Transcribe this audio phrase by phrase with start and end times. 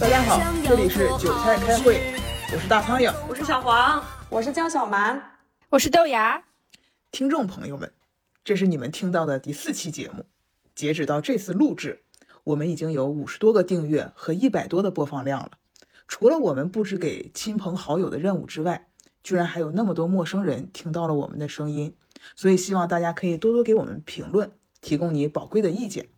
[0.00, 2.14] 大家好，这里是韭菜开会，
[2.52, 5.20] 我是大苍蝇，我是小黄，我是江小蛮，
[5.70, 6.44] 我是豆芽。
[7.10, 7.92] 听众朋友们，
[8.44, 10.24] 这是你们听到的第四期节目。
[10.74, 12.04] 截止到这次录制，
[12.44, 15.52] 我们已经有五十多个订阅和一百多的播放量了。
[16.06, 18.88] 除了我们布置给亲朋好友的任务之外，
[19.24, 21.96] 居然还有那么多陌生人听到了我们的声音。
[22.36, 26.08] 所以希望大家可以多多给我们评论，提供你宝贵的意见。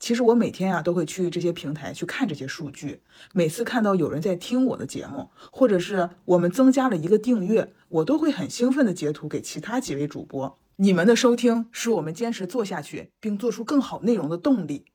[0.00, 3.02] 其实我每天啊都会去这些平台去看这些数据，
[3.34, 10.58] 每次看到有人在听我的节目，或者是我们增加了一个订阅，我都会很兴奋的截图给其他几位主播。
[10.76, 14.86] 你们的收听是我们坚持做下去并做出更好内容的动力。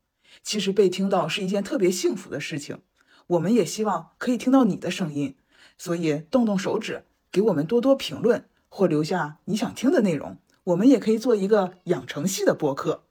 [0.42, 2.80] 其实被听到是一件特别幸福的事情，
[3.28, 5.36] 我们也希望可以听到你的声音，
[5.78, 10.40] 所以动动手指，给我们多多评论或留下你想听的内容。
[10.66, 13.05] 我们也可以做一个养成系的播客，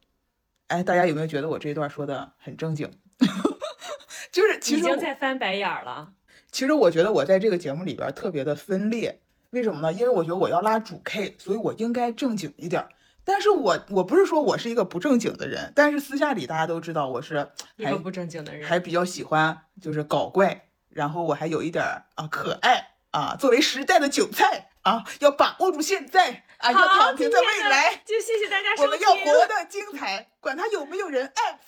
[0.68, 2.90] 哎，大家有没有觉得我这一段说的很正经？
[4.32, 6.12] 就是其实已经在翻白眼了。
[6.50, 9.92] 其实我觉得我在这个节目里边特别的分裂，为什么呢？
[9.92, 12.84] 因为我觉得我要拉主 K，所以我应该正经一点。
[13.24, 21.84] 但是我我不是说我是一个不正经的人，但是私下里大家都知道我是一个不正经的人，还比较喜欢就是搞怪，然后我还有一点
[22.16, 26.44] 啊可爱啊，作为时代的韭菜啊，要把握住现在。
[26.58, 26.72] 啊！
[26.72, 31.58] 要躺平在未来，就谢谢大家我们要活得精彩，管他有没有人爱。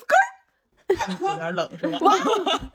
[1.20, 1.98] 有点冷是吧？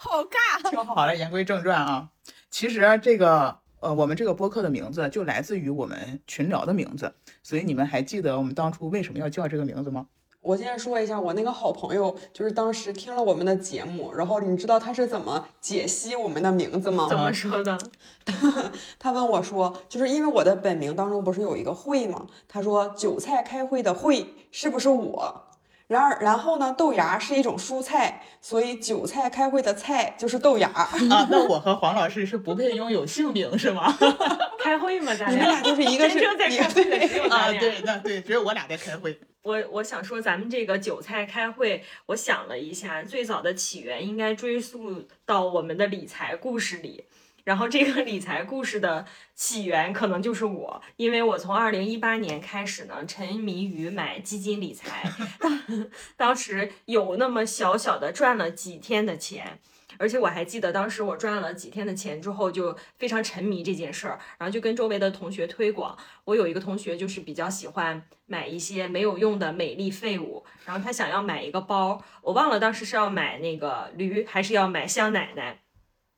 [0.00, 0.68] 好尬。
[0.68, 2.08] 听好了，言归正传啊。
[2.50, 10.08] 其实这个呃，我们这个播客的名字就来自于我们群聊的名字，所以你们还记得我们当初为什么要叫这个名字吗？
[10.42, 17.06] 我先说一下，我那个好朋友就是当时听了我们的节目，然后你知道他是怎么解析我们的名字吗？
[17.10, 17.78] 怎么说的？
[18.98, 22.26] 他问我说，就是因为我的本名当中不是有一个会吗？
[22.48, 25.42] 他说韭菜开会的会是不是我？
[25.90, 26.72] 然而，然后呢？
[26.78, 30.88] 豆芽是一种蔬菜，所以韭菜开会的菜就是豆芽啊。
[31.28, 33.92] 那 我和黄老师是不配拥有姓名是吗？
[34.62, 35.12] 开会嘛？
[35.16, 35.30] 咱俩？
[35.34, 37.50] 你们俩就是一个是在开会啊？
[37.58, 39.18] 对，那对，只有我俩在开会。
[39.42, 47.06] 我我想说，咱们这个韭菜开会，我想了一下，最早的起源应该追溯到我们的理财故事里。
[47.44, 55.10] 然后这个理财故事的起源可能就是我，因为我从二零一八年开始呢，沉迷于买基金理财，
[56.16, 59.58] 当时有那么小小的赚了几天的钱，
[59.98, 65.96] 而且我还记得当时我赚了几天的钱之后，就非常沉迷这件事儿，然后就跟周围的同学推广。
[66.24, 75.58] 我有一个同学就是比较喜欢买一些没有用的美丽废物，然后他想要买一个包，我忘了当时是要买那个驴还是要买香奶奶。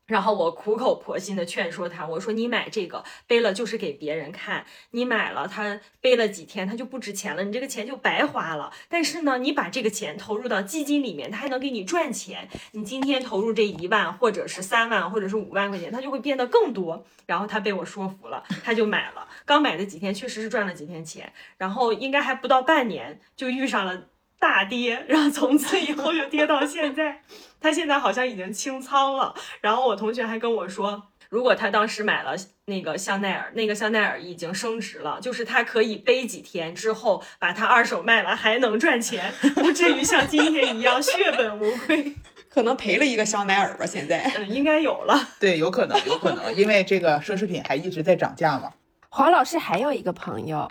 [0.07, 8.73] 然后我苦口婆心的劝说他，我说你买这个背了就是给别人看，你买了他背了几天他就不值钱了，你这个钱就白花了。
[8.89, 12.49] 但是呢，你把这个钱投入到基金里面，他还能给你赚钱。
[12.73, 17.05] 你今天投入这一万，或者是三万，或者是五万块钱，它就会变得更多。
[17.25, 19.27] 然后他被我说服了，他就买了。
[19.47, 24.09] 刚买的几天确实是赚了几天钱，然后应该还不到半年就遇上了。
[24.43, 27.23] 大跌，然后从此以后就跌到现在。
[27.61, 29.33] 他现在好像已经清仓了。
[29.61, 42.17] 然后我同学还跟我说，如果他当时买了那个香奈儿，那个香奈儿已经升值了，就是他可以背几天之后把它二手卖了还能赚钱，不至于像今天一样血本无归。
[42.49, 45.29] 可能赔了一个香奈儿吧，现在嗯，应该有了。
[45.39, 48.73] 对，有可能，有可能，因为这个奢侈品还一直在涨价嘛。
[49.09, 50.69] 黄老师还有一个朋友。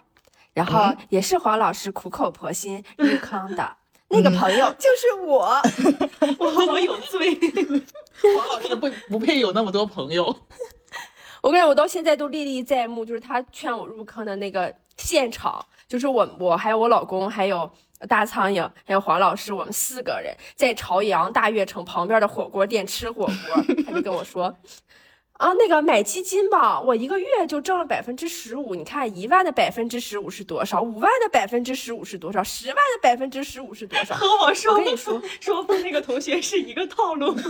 [0.54, 3.78] 然后也是黄老师苦口婆心 入坑的
[4.10, 5.62] 那个朋友， 就是我，
[6.38, 7.34] 我好有罪。
[8.38, 10.36] 黄老师不不配有那么多朋友。
[11.42, 17.72] 我跟你我到现在都历历在目，就是他劝我入坑的那个现场，就是我我还有我老公，还有
[18.08, 24.56] 大苍蝇，还有黄老师，我们四个人在朝阳大悦城旁边的火锅店吃火锅，他就跟我说。
[25.42, 28.76] 啊，那个买基金吧，我一个月就挣了百分之十五。
[28.76, 30.80] 你看，一万的百分之十五是多少？
[30.80, 32.44] 五万的百分之十五是多少？
[32.44, 34.14] 十万的百分之十五是多少？
[34.14, 37.34] 和我说，我跟你说，说服那个同学是一个套路。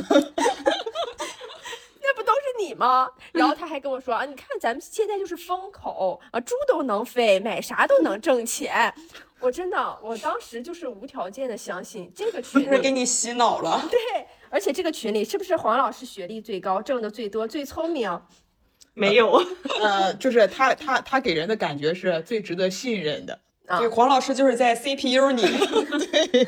[2.03, 3.09] 那不都是你吗？
[3.33, 8.93] 然后他还跟我说啊，你看咱们现在就是风口啊，猪都能飞，买啥都能挣钱。
[9.41, 13.83] 我真的，我当时就是无条件的相信这个 群，是给你洗脑了。
[13.89, 13.99] 对。
[14.49, 18.21] 而且这个群里是不是黄老师学历最高，挣的最多，最聪明？
[18.93, 19.41] 没有，
[19.81, 23.39] 呃，就是他他他给人的感觉是最值得信任的。
[23.79, 25.41] 对，黄老师就是在 CPU 里。
[26.11, 26.47] 对。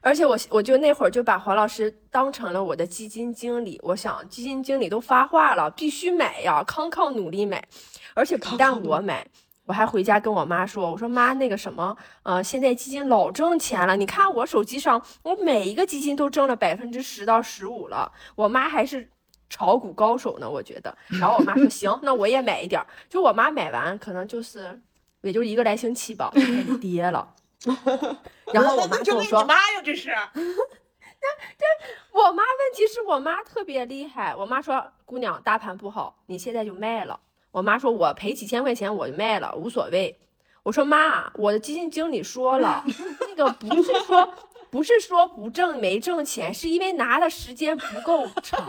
[0.00, 7.66] 而且我我就那会儿就把黄老师当成了我的基金经理，我想基金经理都发话了，必须买呀，康康努力买。
[8.14, 9.26] 而且不但我买，
[9.70, 18.10] 我还回家跟我妈说，我说妈，那个什么，呃，现在基金老挣钱了，你看我手机上，我每一个基金都挣了百分之十到十五了。
[18.34, 19.08] 我妈还是
[19.48, 20.92] 炒股高手呢，我觉得。
[21.20, 22.86] 然后我妈说 行，那我也买一点儿。
[23.08, 24.82] 就我妈买完，可能就是
[25.20, 27.32] 也就一个来星期吧，就开始跌了。
[28.52, 30.10] 然后我妈就跟我说，为你妈呀，这是。
[32.12, 37.20] 我妈问题是我妈特别厉害，我妈说姑娘大盘不好，你现在就卖了。
[37.52, 40.18] 我妈说我赔几千块钱我就卖了，无所谓。
[40.62, 42.84] 我说妈，我的基金经理说了，
[43.20, 44.34] 那个不是说
[44.70, 48.62] 不是说不挣没挣钱，是因为拿的时间不够长，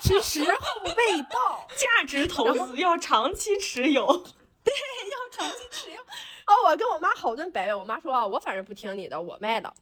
[0.00, 1.66] 是时候未到。
[1.76, 4.06] 价值投资要长期持有。
[4.64, 4.72] 对
[5.10, 5.96] 要长期持有。
[6.00, 9.72] 哦，我跟我妈好顿白话，我妈说啊，我反正不听你的，我卖了。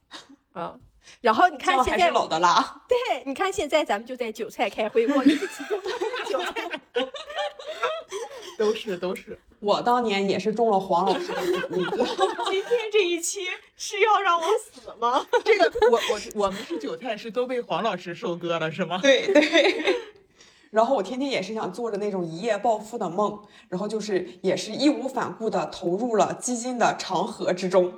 [0.55, 0.79] 嗯，
[1.21, 2.81] 然后你看现在样还是老的辣。
[2.87, 5.89] 对，你看现在咱们就在韭菜开会，我一起韭菜。
[8.57, 11.75] 都是都是，我当年也是中了黄老师的毒。
[12.49, 15.25] 今天这一期是要让我死吗？
[15.43, 18.99] 这个我我我们是韭菜，是都被黄老师收割了是吗？
[19.01, 19.95] 对对。
[20.69, 27.93] 然后我天天也是想做着那种一夜暴富的梦，然后就是也是义无反顾的投入了基金的长河之中，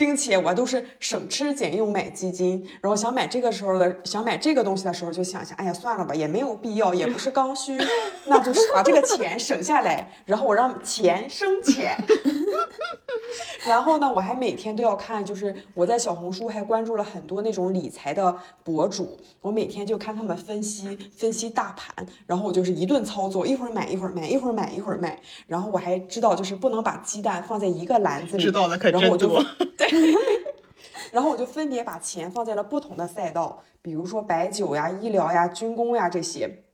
[0.00, 7.76] 并且我都是省吃俭用买基金，然后想买这个时候的想买这个东西的时候就想想，哎呀算了吧，也没有必要，也不是刚需，
[8.24, 11.94] 那就是把这个钱省下来，然后我让钱生钱。
[13.68, 29.44] 然后呢，我还每天都要看，就是我在小红书还关注了很多那种理财的博主，我每天就看他们分析分析大盘，然后我就是一顿操作，一会儿买一会儿卖，一会儿买一会儿卖，然后我还知道就是不能把鸡蛋放在一个篮子里，知道的可真多。
[31.12, 36.64] 然后我就分别把钱放在了不同的赛道，比如说白酒呀、医疗呀、军工呀这些。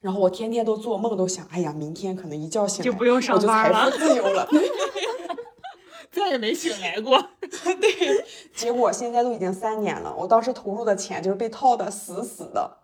[0.00, 4.48] 然后我天天都做梦，都想，哎呀，明天可能一觉醒来就不用上我就财班了富自由了。
[6.12, 7.18] 再也没醒来过。
[7.40, 8.24] 对
[8.54, 12.78] 结果现在都已经三年了，我当时投入的钱就是被套的死死的。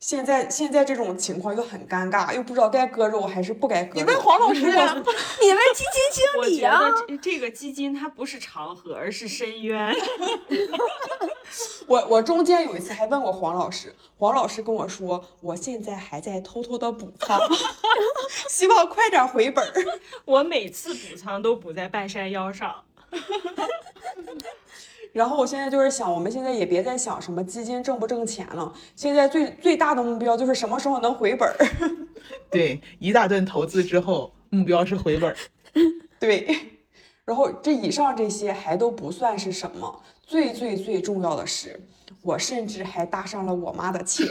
[0.00, 4.06] 现在现在这种情况又很尴尬，又不知道该割肉还是不该割肉。
[4.06, 9.92] 你问黄老师啊，你问基金经理啊，得这这个基金它不是长河，而是深渊。
[11.88, 17.40] 我我中间有一次还问过黄老师，黄老师跟我说，我现在还在偷偷的补仓，
[18.48, 19.72] 希望快点回本儿。
[20.24, 22.84] 我每次补仓都补在半山腰上。
[25.18, 31.56] 然后我现在就是想，我们现在也别再想什么基金挣不挣钱了，现在最最大的目标就是什么时候能回本儿。
[32.48, 35.36] 对，一大顿投资之后，目标是回本儿。
[36.20, 36.46] 对，
[37.24, 41.80] 然后这以上这些还都不算是什么，最最最重要的是，
[42.22, 44.24] 我甚至还搭上了我妈的钱。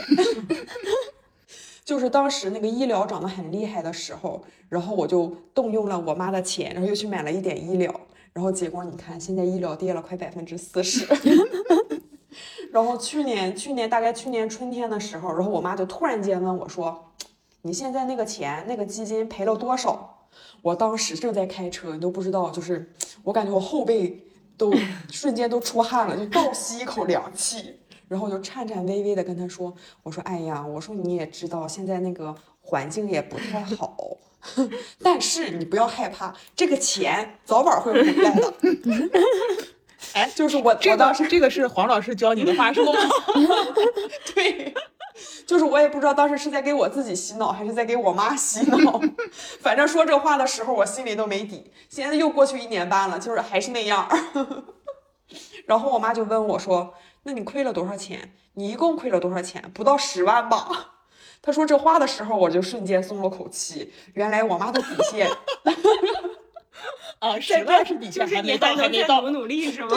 [1.84, 7.94] 就是当时那个医疗涨得很厉害的时候，然后我就动用了我妈的钱，然后又去买了一点医疗，
[8.32, 11.06] 然后结果你看，现在医疗跌了快百分之四十。
[12.70, 17.12] 然后去年去年大概去年春天的时候，然后我妈就突然间问我说
[17.62, 20.14] ：“你现在那个钱那个基金赔了多少？”
[20.62, 22.92] 我当时正在开车，你都不知道，就是
[23.24, 24.22] 我感觉我后背
[24.56, 24.72] 都
[25.10, 27.74] 瞬间都出汗了，就倒吸一口凉气，
[28.06, 29.74] 然后我就颤颤巍巍的跟他说
[30.04, 33.96] ：“我说，哎呀，我说你也知道，现在那个环境也不太好，
[35.02, 38.54] 但是你不要害怕，这个钱早晚会回来的。
[40.14, 43.00] ”哎， 就是我，这我当时这个是黄老师教你的话术吗？
[44.34, 44.72] 对，
[45.44, 49.00] 就是我也不知道当时是在给我自己洗脑，还是在给我妈洗脑。
[49.60, 51.72] 反正说这话的时候，我心里都没底。
[51.88, 54.08] 现在又过去一年半了，就是还是那样。
[55.66, 58.32] 然后我妈就问我说：“那你亏了多少钱？
[58.54, 59.70] 你一共亏了多少钱？
[59.74, 60.94] 不到十万吧？”
[61.40, 63.92] 她说这话的时候，我就瞬间松了口气。
[64.14, 65.28] 原来我妈的底线，
[67.20, 69.96] 啊， 十万是底线，就是还没到，你还没到努力是吗？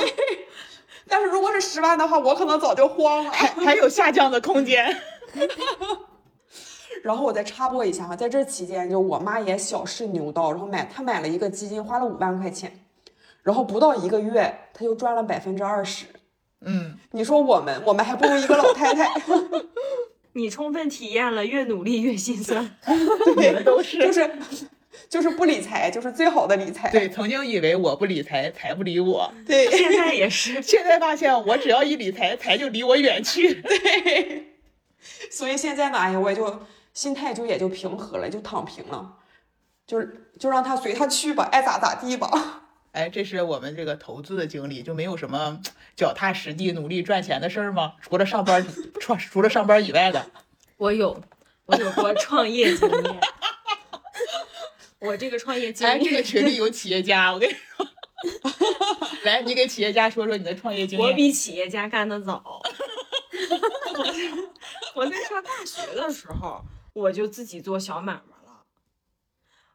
[1.07, 3.31] 但是如果是十万的话，我可能早就慌了。
[3.31, 4.95] 还还有下降的空间。
[7.03, 12.85] 然后我再插播一下哈，在这期间，就我妈也小试牛刀，然后买她买了一个基金，花了五万块钱，
[13.41, 16.05] 然后不到一个月，她就赚了百分之二十。
[16.63, 19.09] 嗯，你说我们，我们还不如一个老太太。
[20.33, 22.77] 你充分体验了越努力越心酸。
[23.37, 24.29] 你们都是就是
[25.09, 26.89] 就是不理财，就是最好的理财。
[26.89, 33.55] 对，曾经以为我不理财，财不理我，对现在也是， 现在发现我只要一理财，财就离我远去。
[33.61, 34.57] 对，
[35.29, 36.61] 所以现在呢，哎呀，我也就
[36.93, 39.17] 心态就也就平和了，就躺平了，
[39.85, 42.60] 就是就让他随他去吧，爱咋咋地吧。
[42.91, 45.61] 哎，这是我们这个投资的经历，就没有什么
[45.95, 47.93] 脚踏实地、努力赚钱的事儿吗？
[48.01, 48.65] 除了上班，
[48.99, 50.25] 除除了上班以外的，
[50.77, 51.23] 我有，
[51.65, 53.21] 我有过创业经验。
[54.99, 57.87] 我这个创业经历哎，这，个群里有企业家，我跟你说，
[59.23, 61.03] 来，你给企业家说说你的创业经历。
[61.03, 62.43] 我比企业家干得早。
[64.93, 66.61] 我在上大学的时候，
[66.93, 68.40] 我就自己做小买卖了。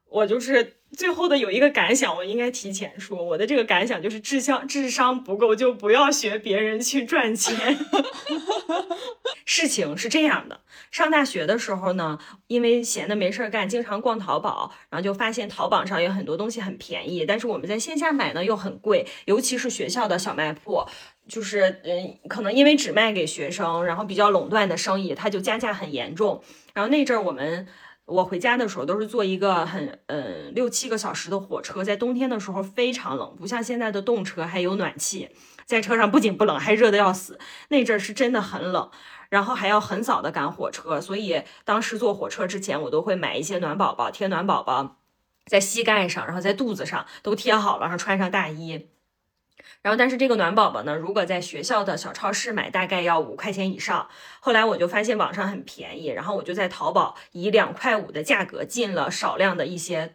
[0.09, 3.23] 我就是最后的有一个感想，我应该提前说。
[3.23, 7.79] 我的这个感想就是智商智商不够就不要学别人去赚钱。
[9.45, 10.61] 事情是这样的，
[10.91, 20.85] 上大学的时候呢，因为闲的没事儿干，经常逛淘宝，然后就发现淘宝上有很多东西很便宜，但是我们在线下买呢又很贵，尤其是学校的小卖铺。
[21.29, 26.41] 就是嗯，可能因为只卖给学生，然后比较垄断的生意，它就加价很严重。
[26.73, 27.67] 然后那阵儿我们
[28.07, 35.29] 我回家的时候都是坐一个很嗯六七个小时的火车，在冬天的时候非常冷，不像现在的动车还有暖气，
[35.65, 37.39] 在车上不仅不冷，还热的要死。
[37.69, 38.91] 那阵儿是真的很冷，
[39.29, 44.99] 然后还要很早的赶火车，所以当时坐火车之前，我都会买一些暖宝宝，贴暖宝宝
[45.47, 48.89] 在膝盖上，然后在肚子上都贴好了，然后穿上大衣。
[49.83, 54.09] 然后，但是这个暖宝宝呢，如果在学校的小超市买，大概要五块钱以上。
[54.41, 60.13] 后来我就发现网上很便宜，然后我就在淘宝以两块五的价格进了少量的一些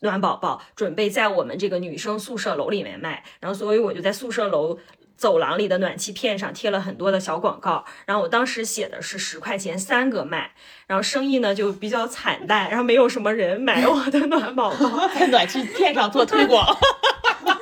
[0.00, 3.24] 暖宝宝，准备在我们这个女生宿舍楼里面卖。
[3.40, 4.78] 然后，所以我就在宿舍楼
[5.16, 7.84] 走廊里的暖气片上贴了很多的小广告。
[8.04, 10.52] 然后我当时写的是十块钱三个卖，
[10.86, 15.08] 然后生意呢就比较惨淡，然后没有什么人买我的暖宝宝。
[15.14, 16.66] 在暖气片上做推广，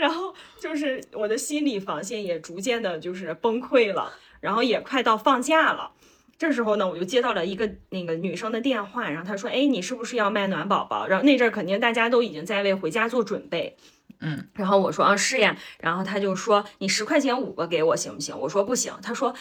[0.00, 5.92] 然后就是我的心理防线也逐渐的就是崩溃了，然后也快到放假了。
[6.38, 13.76] 这时候呢，我就接到了一个那个女生的电话，然后她说：“哎，你是不是要卖暖宝宝？”然后那阵儿肯定大家都已经在为回家做准备，
[14.20, 19.34] 嗯，然后我说：“啊，是呀。”然后她就说：“你十块钱五个给我行不行？”我说：“不行。”她说：“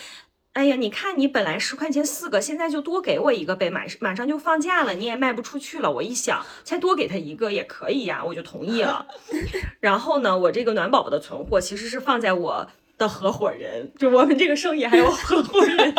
[0.54, 5.90] 哎呀，你看你本来十块钱四个，现在就多给我一个呗，马马上就放假了，你也卖不出去了。
[5.90, 9.06] 我一想，再多给他一个也可以呀，我就同意了。
[9.80, 15.96] 然后呢，我这个暖宝宝的存货其实是放在我的合伙人，就我们这个生意还有合伙人， 两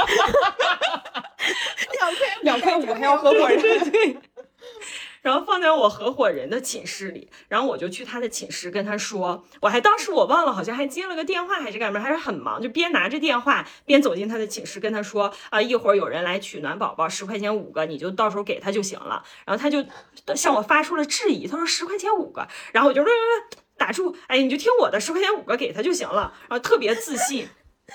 [2.15, 4.17] 块两块五还要合伙人，对对。
[5.23, 19.23] 然后放在我合伙人的寝室里，然后我就去他的寝室跟他说，我还当时我忘了，好像还接了个电话还是干嘛，还是很忙，就边拿着电话边走进他的寝室跟他说啊，一会儿有人来取暖宝宝，十块钱五个，你就到时候给他就行了。
[19.45, 19.85] 然后他就
[20.35, 23.11] 向我发出了质疑，他说十块钱五个，然后我就说
[23.77, 27.47] 打住，哎，你就听我的，十块钱五个给他就行了，然后特别自信，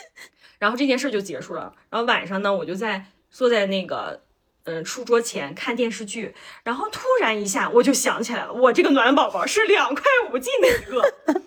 [0.60, 1.74] 然后这件事就结束了。
[1.90, 4.25] 然后晚上呢，我就在坐在那个。
[4.66, 11.14] 嗯，书桌前看电视剧，然后突然一下我就想起来了，我这个暖宝宝是两块五进的一个，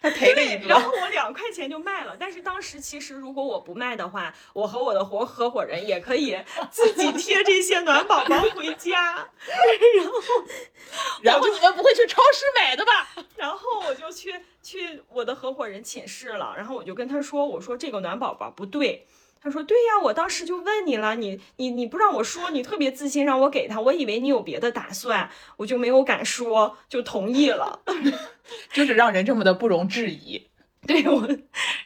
[0.00, 0.80] 还赔了一然。
[0.80, 2.16] 后我两块钱就卖了。
[2.18, 6.38] 但是当时其实如果我不卖的话，我和我的合合伙人也可以
[6.70, 9.28] 自己贴这些暖宝宝回家，
[9.92, 10.12] 然后
[11.22, 13.08] 然后你们不会去超市买的吧？
[13.34, 14.32] 然后我就去
[14.62, 19.08] 去我的合伙人寝室了，然后我就跟他说，我说这个暖宝宝不对。
[19.44, 27.80] 他说：“对呀，我当时就问你了，你你你不让我说，你特别自信让我给他，我以为你有别的打算，我就没有敢说，就同意了。
[28.72, 30.48] 就是让人这么的不容置疑。
[30.88, 31.28] 对我，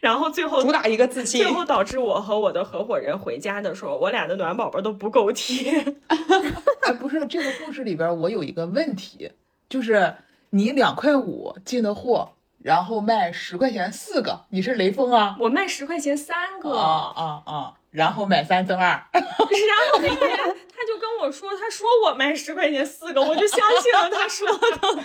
[0.01, 5.85] 然后最后主打一个自信最，后导致我和我的合伙人回家的时候，我俩的暖宝宝都不够贴。
[6.83, 9.31] 哎，不是这个故事里边，我有一个问题，
[9.69, 10.15] 就是
[10.51, 15.37] 你两块五进的货，然后卖十块钱四个，你是雷锋啊？
[15.39, 17.75] 我卖十块钱三个，啊啊啊！
[17.91, 25.05] 然后买三赠二，然后那天他就跟我说，他说我卖十块钱四个，我就相信了他说的。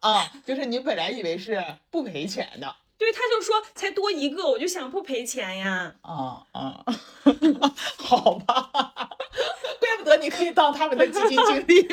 [0.00, 5.94] 啊，就是你本来以为是不赔钱的，对，他就说才多一个，我就想不赔钱呀。
[6.02, 6.84] 啊啊，
[7.98, 8.70] 好吧，
[9.80, 11.88] 怪不得你可以当他们的基金经理。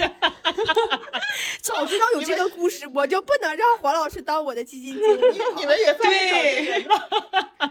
[1.61, 5.41] 早知道有这个故事，我就不能让黄老师当我的基金经理。
[5.55, 7.09] 你们也算是找对人了。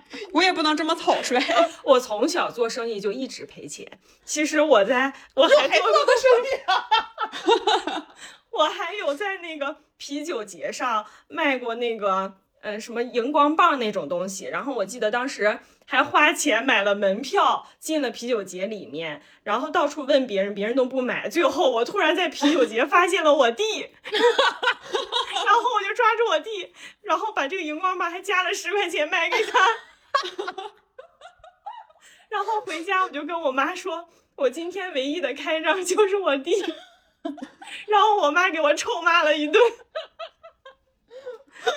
[0.32, 1.38] 我也不能这么草率。
[1.84, 3.98] 我从小做生意就一直赔钱。
[4.24, 8.08] 其实我在我还做还做过生意啊？
[8.50, 26.72] 我还有在那个啤酒节上卖过那个呃什么荧光棒那种东西，然后我记得当时还花钱买了门票进了啤酒节里面，然后到处问别人，别人都不买，最后我突然在啤酒节发现了我弟， 然后我就抓住我弟，
[27.02, 29.58] 然后把这个荧光棒还加了十块钱卖给他，
[32.28, 36.54] 然后回家我就跟我妈说，我今天唯一的开张就是我弟。
[37.86, 39.62] 然后我妈给我臭骂了一顿。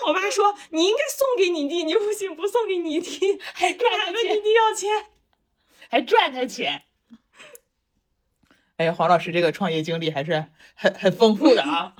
[0.08, 4.90] 我妈说：“你应该送给你弟，你不行不送给你弟，还赚他钱，还问你弟要钱。
[5.90, 6.84] 还赚他钱。
[8.78, 11.96] 哎呀，黄老师这个创业经历还是很很丰富的啊。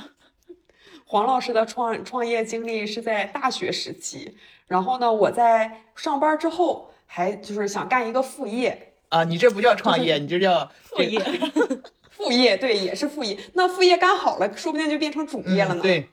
[1.06, 4.38] 黄老师的创创业经历是在大学时期，
[4.68, 11.20] 然后呢，我在上班之后还就是想干一个副业，啊，你这不叫创业，你这叫副业。
[12.10, 13.38] 副业对，也是副业。
[13.54, 15.82] 那副业干好了，说不定就变成主业了呢。
[15.82, 16.10] 嗯对，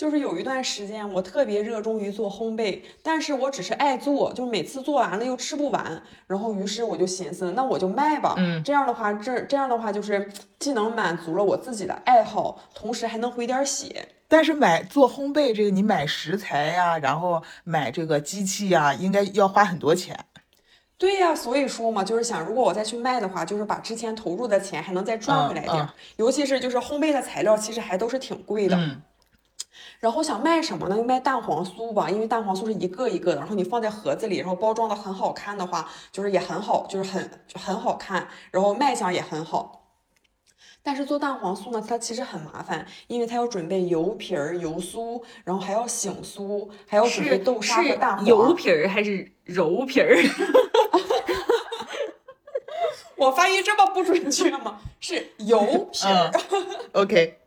[0.00, 8.34] 就是有一段时间，我特别热衷于做烘焙，但是我只是爱做，就每次做完了又吃不完，然后于是我就寻思，那我就卖吧。
[8.38, 10.26] 嗯这样的话，这这样的话就是
[10.58, 14.08] 既能满足了我自己的爱好，同时还能回点血。
[14.26, 20.18] 但是买做烘焙这个，你买食材呀、然后买这个机器呀、应该要花很多钱。
[20.96, 25.84] 对呀，所以说嘛，就是想如果我再去卖的话，就是把之前投入的钱还能再赚回来点儿。
[25.84, 28.74] 嗯嗯尤其是就是烘焙的材料，其实还都是挺贵的。
[28.78, 29.02] 嗯
[29.98, 30.96] 然后想卖什么呢？
[30.96, 39.76] 就卖蛋黄酥吧，因为蛋黄酥是一个一个的，然后你放在盒子里，然后包装的很好看的话，就是也很好，就是很很好看，然后卖相也很好。
[40.82, 48.24] 但是做蛋黄酥呢，它其实很麻烦，因为它要准备油皮儿、油酥，然后还要醒酥，还要准备是豆沙和蛋黄。
[48.24, 50.16] 是油皮儿还是揉皮儿？
[53.16, 54.80] 我发音这么不准确吗？
[55.00, 56.30] 是油皮儿。
[56.50, 57.39] 嗯，OK，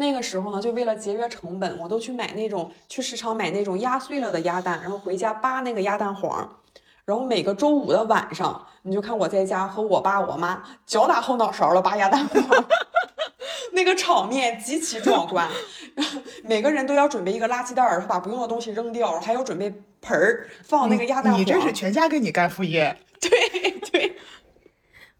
[0.00, 6.56] 那个时候呢，就为了节约成本，我都去买那种去市场买那种压碎了的鸭蛋，然后回家扒那个鸭蛋黄。
[7.04, 12.64] 然后每个周五的晚上，你就看我在家和我爸我妈脚打后脑勺了扒鸭蛋黄，
[13.72, 15.46] 那个场面极其壮观。
[16.44, 21.38] 每个人都要准备一个垃圾袋儿，把不用的东西扔掉，还要准备盆儿放那个鸭蛋黄。
[21.38, 22.96] 你这是全家给你干副业。
[23.20, 24.16] 对对，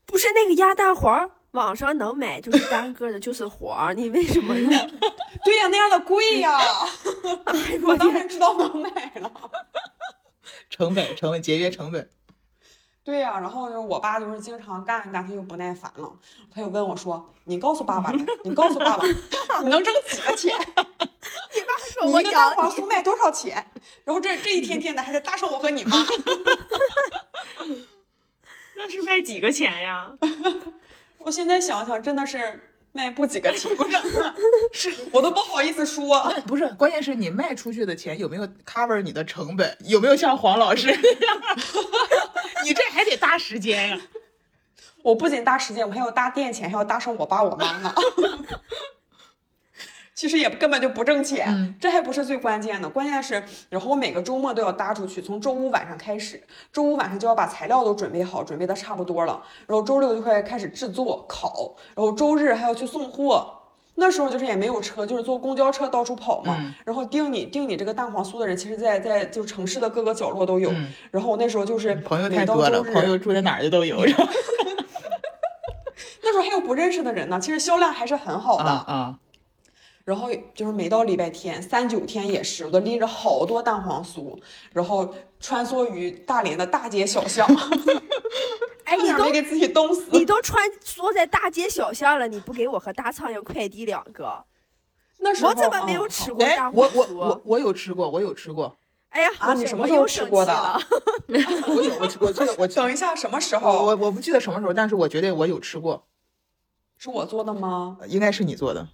[0.06, 4.70] 不是那个鸭蛋黄儿，网上能买，就是单个的，就是黄儿，你为什么用？
[5.44, 6.58] 对呀，那样的贵呀，
[7.46, 8.12] 哎我当！
[8.12, 9.32] 然知道能买了。
[10.70, 12.08] 成本，成本节约成本。
[13.02, 16.12] 对呀、然后就是我爸就是经常干一干，他就不耐烦了，
[16.54, 19.04] 他就问我说：“你告诉爸爸来，你告诉爸爸，
[19.62, 20.54] 你能挣几个钱？
[21.92, 23.72] 说我你一个蛋养黄酥卖多少钱？”
[24.04, 25.96] 然后这这一天天的还得搭上我和你妈，
[28.76, 30.12] 那是卖几个钱呀？
[31.20, 32.60] 我现在想想真的是
[32.92, 33.84] 卖不几个钱，不
[34.72, 36.20] 是，是我都不好意思说。
[36.46, 39.76] 不是，关键是你卖出去的钱有没有 cover 你的成本？
[39.86, 40.92] 有没有像黄老师那
[41.26, 41.40] 样？
[42.64, 44.00] 你这还得搭时间呀、
[45.02, 47.94] 我不仅搭时间，我还要搭店钱，还要搭上我爸我妈呢。
[50.14, 56.42] 其实也根本就不挣钱，嗯这还不是最关键的，关键是，然后我每个周末都要搭出去，从周五晚上开始，
[56.72, 63.56] 周五晚上就要把材料都准备好，准备的差不多了，然后周六就会开始制作烤，然后周日还要去送货。
[63.96, 66.56] 那时候就是也没有车，就是坐公交车到处跑嘛。
[66.58, 70.70] 嗯然后订你订你这个蛋黄酥的人，其实在在就城市的各个角落都有。
[70.70, 73.98] 嗯然后我那时候就是朋友每太多了，到周日朋友住在哪儿的都有。
[76.22, 78.64] 那时候还有不认识的人呢，其实销量还是很好的。
[78.64, 79.18] 啊啊！
[80.10, 84.36] 然后就是每到礼拜天、三九天也是，我都拎着好多蛋黄酥，
[84.72, 87.46] 然后穿梭于大连的大街小巷，
[88.82, 90.08] 哎，差你都给自己冻死。
[90.10, 94.44] 你都穿梭在大街小巷了，你不给我和大苍蝇快递两个？
[95.18, 98.76] 那时候我怎么没有嗯吃过哎蛋，黄我我我我有吃过，我有吃过，
[99.10, 100.52] 哎呀，啊我你什么时候 吃过的
[101.28, 103.86] 我有我吃我我等一下，什么时候？
[103.86, 106.04] 我我不记得什么时候，但是我觉得我有吃过，
[106.98, 107.96] 是我做的吗？
[108.08, 108.88] 应该是你做的。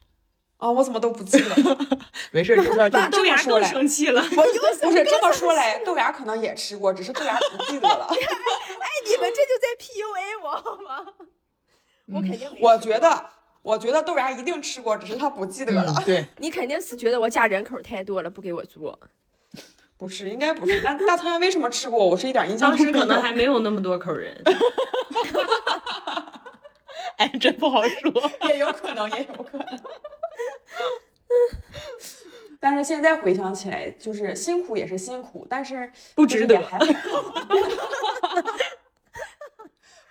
[0.59, 1.55] 啊，我怎么都不记得。
[2.33, 4.23] 没事，这段那 豆芽更这么说来，生气了。
[4.37, 4.42] 我
[4.88, 8.07] 不是这么说来，豆芽可能也吃过，只是豆芽不记得了。
[8.11, 8.16] 哎，
[9.07, 11.07] 你们这就在 PUA 我好吗？
[12.14, 13.31] 我肯定没我觉得，
[13.62, 15.92] 我觉得豆芽一定吃过，只是他不记得了。
[15.99, 18.99] 嗯，对，你肯定是觉得我家人口太多了，不给我做。
[19.99, 20.81] 不是，应该不是。
[20.83, 22.07] 那大苍蝇为什么吃过？
[22.07, 22.95] 我是一点印象当都没有。
[22.95, 24.42] 时可能还没有那么多口人，
[27.16, 28.31] 哎，真不好说。
[28.49, 29.66] 也有可能，也有可能。
[32.61, 36.87] 但是现在回想起来，就是辛苦也是辛苦，但是不值得就是也还好。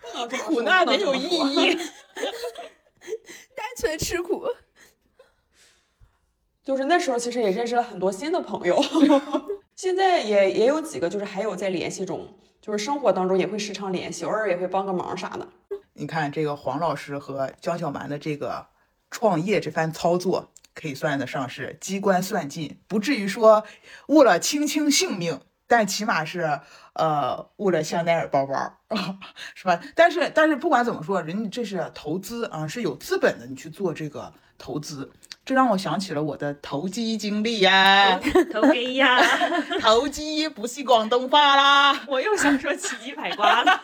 [0.01, 1.27] 不能这么说 苦难没有意。
[1.27, 1.75] 义。
[3.55, 4.45] 单纯吃苦。
[6.63, 8.81] 就是那时候其实也认识了很多新的朋友，
[9.75, 12.27] 现在也也有几个就是还有在联系中，
[12.59, 15.47] 就是生活当中也会时常联系，偶尔也会帮个忙啥的。
[15.93, 18.65] 你看这个黄老师和江小蛮的这个
[19.11, 23.63] 创业这番操作，可以算得上是机关算尽，不至于说
[24.09, 26.59] 误了青青性命，但起码是
[26.93, 28.77] 呃误了香奈儿包包，
[29.55, 29.81] 是吧？
[29.95, 35.11] 但是但是不管怎么说，人家这是投资啊，是有资本的，你去做这个投资。
[35.45, 38.19] 这让我想起了我的投机经历呀，
[38.51, 39.21] 投机呀！
[39.79, 42.03] 投机不是广东话啦。
[42.07, 43.79] 我又想说奇迹排瓜了。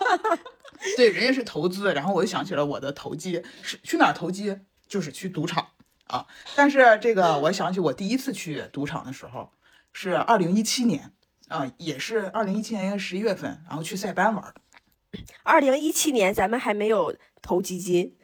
[0.98, 4.54] 对，人家是投资，然后我就想起了我的投机是去哪儿投机，
[4.86, 5.66] 就是去赌场
[6.06, 6.26] 啊。
[6.54, 9.50] 但是这个我想起我第一次去赌场的时候
[9.92, 11.12] 是二零一七年
[11.48, 14.54] 啊，也是二零一七年十一月份，然后去塞班玩儿。
[15.42, 18.16] 二零一七年咱们还没有投基金，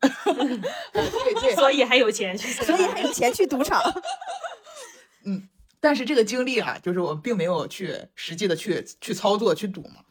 [0.00, 2.48] 对对，所以还有钱去。
[2.48, 3.80] 所以还有钱去赌场。
[5.24, 5.48] 嗯
[5.80, 10.02] 但是这个经历啊，就是我并没有去实际的去去操作去赌嘛。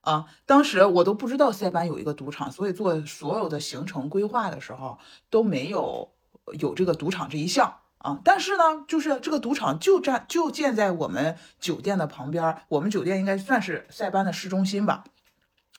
[0.00, 6.12] 啊，当时我都不知道塞班有一个赌场，所以做所有的行程规划的时候都没有
[6.58, 8.18] 有这个赌场这一项啊。
[8.24, 15.04] 但是呢，就是这个赌场就站就建在我们酒店的旁边，我们酒店应该算是塞班的市中心吧。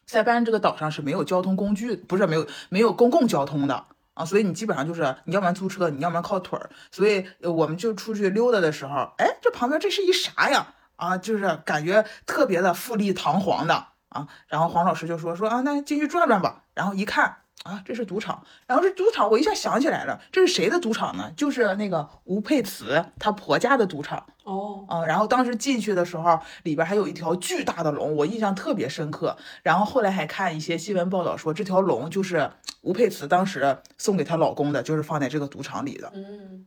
[0.07, 6.69] 塞班这个岛上是没有交通工具，不是没有没有公共交通的啊，所以你基本上就是你要不然租车，你要不然靠腿儿。
[6.91, 10.73] 所以我们就出去溜达的时候，哎，这旁边这是一啥呀？
[10.97, 14.27] 啊，就是感觉特别的富丽堂皇的啊。
[14.47, 16.65] 然后黄老师就说说啊，那进去转转吧。
[16.73, 18.43] 然后一看啊，这是赌场。
[18.65, 21.31] 然后这赌场我一下想起来了，这是谁的赌场呢？
[21.35, 24.25] 就是那个吴佩慈她婆家的赌场。
[24.43, 29.37] 哦，啊，然后当时进去的时候，里边还有一条巨大的龙，我印象特别深刻。
[29.61, 32.49] 然后后来还看一些新闻报道说，这条龙就是
[32.81, 36.11] 吴佩慈当时送给她老公的，就是放在这个赌场里的。
[36.15, 36.65] 嗯，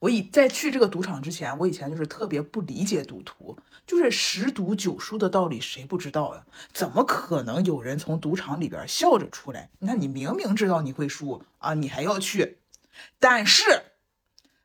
[0.00, 6.44] 我以在去这个赌场之前，我以前就是特别不理解赌徒，就是十赌九输的道理谁不知道呀？
[6.72, 9.70] 怎么可能有人从赌场里边笑着出来？
[9.78, 12.58] 你看，你明明知道你会输啊，你还要去。
[13.18, 13.64] 但是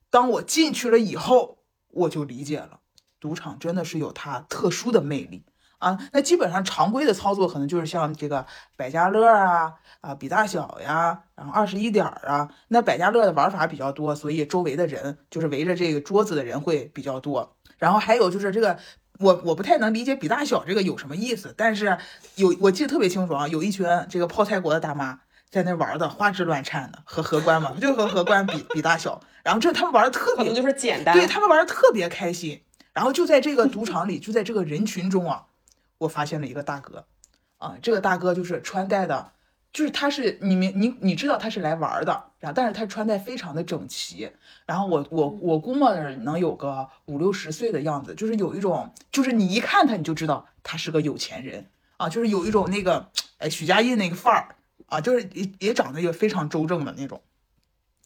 [0.09, 2.79] 当我进去了以后，我就理解了，
[3.19, 5.43] 赌场真的是有它特殊的魅力
[5.83, 5.99] 啊。
[6.11, 8.45] 那基本上常规的操作可能就是像这个
[8.77, 12.49] 百家乐啊、啊比大小呀，然后二十一点儿啊。
[12.69, 17.55] 那百家乐的玩法比较多，所以周围的人就是围着这个桌子的人会比较多。
[17.77, 18.77] 然后还有就是这个，
[19.19, 21.97] 我我不太能理解比大小这个有什么意思，但是
[22.35, 25.19] 有我记得特别清楚啊，有一群这个泡菜国的大妈。
[25.53, 31.15] 在那玩的花枝乱颤的，和荷官嘛，就和荷官比比大小，然后这他们玩的特别就是简单。
[31.15, 32.63] 对他们玩的特别开心。
[32.91, 35.43] 然后就在这个赌场里，就在这个人群中啊，
[36.03, 37.05] 我发现了一个大哥，
[37.57, 39.31] 啊，这个大哥就是穿戴的，
[39.71, 44.29] 就是他是你明你你知道他是来玩的，然后但是他穿戴非常的整齐。
[44.65, 51.65] 然后我我我估摸着能有个五六十岁的样子，就是有一种，就是你一看他你就知道他是个有钱人
[51.97, 54.55] 啊，就是有一种那个哎许家印那个范儿
[54.87, 57.21] 啊，就是也也长得也非常周正的那种。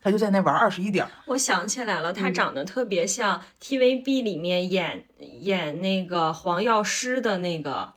[0.02, 1.06] 他就在那玩二十一点。
[1.26, 5.06] 我想起来了，嗯他长得特别像 TVB 里面演
[5.42, 7.94] 演那个黄药师的那个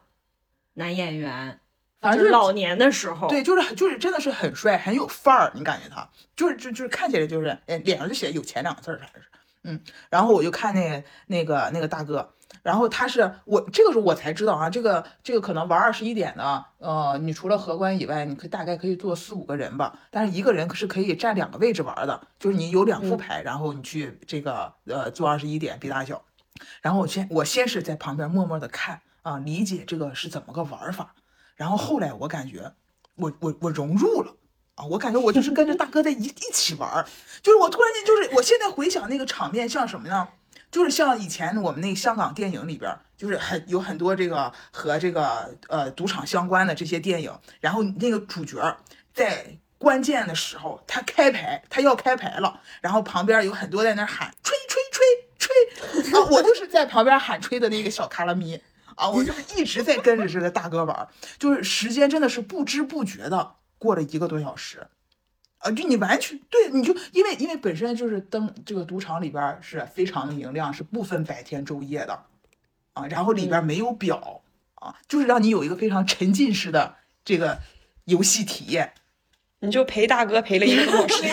[0.74, 1.60] 男演员，
[2.00, 3.28] 反正就是老年的时候。
[3.28, 9.28] 对，就是就是真的是很帅，很有范儿，你感觉他就是就就是看起来就是，哎，脸上就写有钱两个字儿，反正是
[9.64, 9.80] 嗯。
[10.08, 26.22] 然后我就看那个那个那个大哥，然后他是我这个时候我才知道啊，这个这个可能玩二十一点的，呃，你除了荷官以外，你可以大概可以坐四五个人吧，但是一个人是可以占两个位置玩的，就是你有两副牌，然后你去这个呃做二十一点比大小。
[26.82, 31.14] 然后我先我先是在旁边默默的看啊，理解这个是怎么个玩法。
[31.56, 32.72] 然后后来我感觉
[33.16, 34.34] 我我我融入了
[34.74, 37.06] 啊，我感觉我就是跟着大哥在一一起玩儿，
[37.42, 40.28] 就是我突然间就是我现在回想那个场面像什么呢？
[40.70, 48.76] 就是像以前我们那香港电影里边，就是很有很多这个和这个呃赌场相关的这些电影，然后那个主角
[49.12, 58.60] 在关键的时候他开牌，他要开牌了，然后旁边有很多在那喊吹吹吹吹啊，我就是在旁边喊吹的那个小卡拉咪。
[58.96, 64.86] 啊，我就是一直在跟着这个大哥玩，就是时间真的是不知不觉的过了一个多小时，
[65.60, 72.24] 啊，就你完全对，你就因为因为本身就是灯这个赌场里边儿是非常的明亮，是不分白天昼夜的，
[72.94, 74.42] 啊，然后里边儿没有表
[74.74, 77.58] 啊，就是让你有一个非常沉浸式的这个
[78.06, 78.94] 游戏体验。
[79.62, 81.24] 你就陪大哥陪了一个多小时，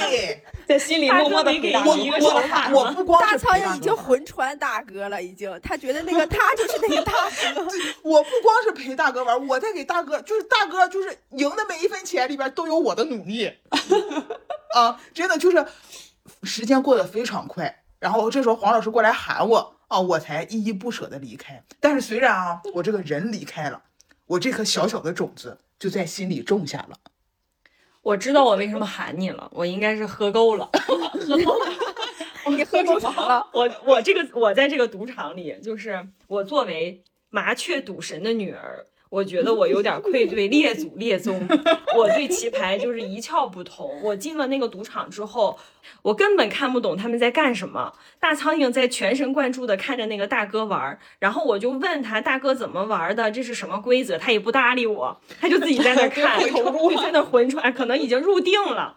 [0.67, 1.97] 在心里默默的给大哥我。
[1.97, 7.61] 一个我小卡我不光大是陪大苍蝇已经魂穿大哥了，已经，他觉得那个他就是那个大哥。
[8.03, 13.49] 我不光是陪大哥玩儿，我在给大哥，就是大哥，就是赢的每一分钱里边都有我的努力，
[14.75, 15.65] 啊，真的就是
[16.43, 17.83] 时间过得非常快。
[17.99, 21.63] 然后这时候黄老师过来喊我，啊，我才依依不舍的离开。
[21.79, 23.81] 但是虽然啊，我这个人离开了，
[24.25, 26.97] 我这颗小小的种子就在心里种下了。
[28.07, 30.69] 我知道我为什么喊你了，我应该是喝够了。
[30.71, 30.95] 喝
[31.43, 31.65] 够了
[32.49, 33.45] 你喝够啥了？
[33.51, 41.47] 我我这个我在这个赌场里，就是我作为麻雀赌神的女儿，我觉得我有点愧对列祖列宗，
[41.95, 43.89] 我对棋牌就是一窍不通。
[44.03, 45.57] 我进了那个赌场之后，
[46.01, 47.93] 我根本看不懂他们在干什么。
[48.19, 58.95] 大苍蝇在全神贯注的看着那个大哥玩，然后我就问他大哥怎么玩的，这是什么规则，他也不搭理我，他就自己在那看， 会投入在那浑船，可能已经入定了。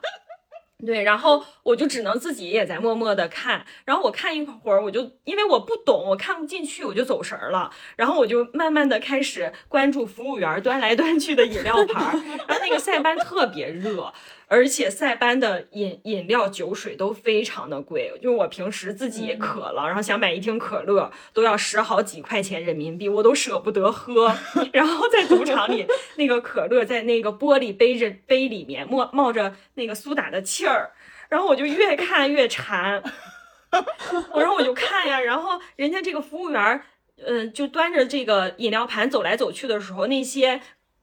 [0.85, 12.13] 对，然后我就只能自己也在默默的看，然后我看一会儿，我就因为我不懂，我看不进去，我就走神儿了，然后我就慢慢的开始关注服务员端来端去的饮料盘儿，
[12.47, 14.13] 然后那个 塞班特别热，
[14.51, 24.35] 而且塞班的饮饮料酒水都非常的贵，就我平时自己渴了，然后想买一听可乐都要十好几块钱人民币，我都舍不得喝，
[24.75, 25.87] 然后在赌场里
[26.17, 30.91] 那个可乐在那个玻璃杯着杯里面冒冒着那个苏打的气儿。
[31.29, 33.01] 然后我就越看越馋，
[34.33, 36.83] 我说我就看呀，然后人家这个服务员儿，
[37.25, 40.61] 呃，就端着这个饮料盘走来走去的时候，那些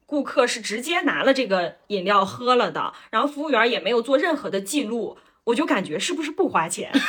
[0.07, 6.91] 顾客是直接拿了这个饮料喝了的，然后服务员儿也没有做任何的记录，我就感觉是不是不花钱？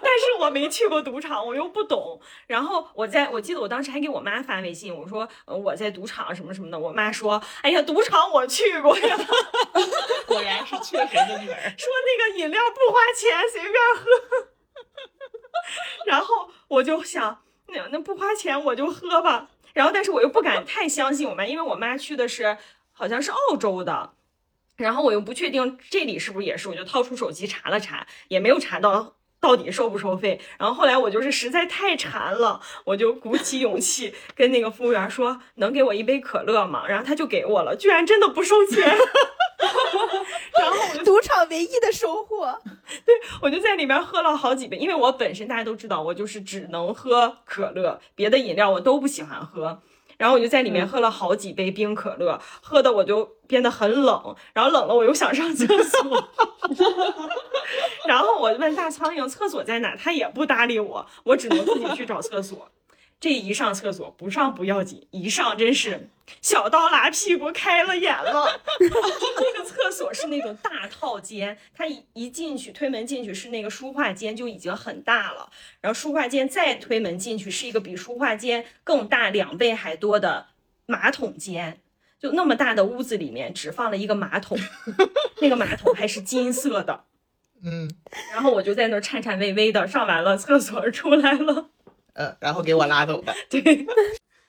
[0.00, 2.18] 但是我没去过赌场，我又不懂。
[2.46, 6.78] 然后我在我记得我当时还给我妈发微信，我说呃我在赌场什么什么的。
[6.78, 9.16] 我妈说，哎呀，赌场我去过呀。
[10.26, 11.74] 果然是缺神的女儿。
[11.76, 14.48] 说那个饮料不花钱，随便喝。
[16.06, 19.48] 然后我就想，那那不花钱我就喝吧。
[19.74, 22.56] 然后但是我又不敢太相信我妈，因为我妈去的是
[22.92, 24.12] 好像是澳洲的，
[24.76, 29.14] 然后我又不确定这里是不是也是，我就掏出手机查了查，也没有查到。
[29.40, 30.40] 到底收不收费？
[30.58, 38.98] 然后后来我就是实在太馋了，我就鼓起勇气跟那个服务员说：“能给我一杯可乐吗？”然后他就给我了，居然真的不收钱。
[40.58, 42.58] 然后赌场唯一的收获。
[43.04, 49.80] 对我就在里面喝了好几杯，因为我本身大家都知道，我就是只能喝可乐，别的饮料我都不喜欢喝。
[50.16, 56.28] 然后我就在里面喝了好几杯冰可乐，喝的我就变得很冷，然后冷了我又想上厕所，
[58.04, 62.68] 然后我问大苍蝇厕所在哪，他也不搭理我，我只能自己去找厕所。
[63.20, 66.08] 这一上厕所不上不要紧，一上真是
[66.40, 68.60] 小刀拉屁股开了眼了。
[68.78, 75.50] 这个厕所是那种大套间，它一一进去推门进去是那个书画间就已经很大了，
[75.80, 80.46] 然后书画间再推门进去是一个比书画间更大两倍还多的
[80.86, 81.80] 马桶间。
[82.20, 84.58] 就那么大的屋子里面只放了一个马桶，
[85.40, 87.04] 那个马桶还是金色的。
[87.60, 87.90] 嗯
[88.32, 91.70] 然后我就在那儿颤颤巍巍的上完了厕所出来了。
[92.18, 93.32] 呃，然后给我拉走的。
[93.48, 93.86] 对，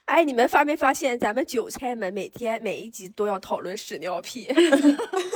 [0.06, 4.52] 哎，你们发没发现，咱们韭菜们每天每一集都要讨论屎尿屁？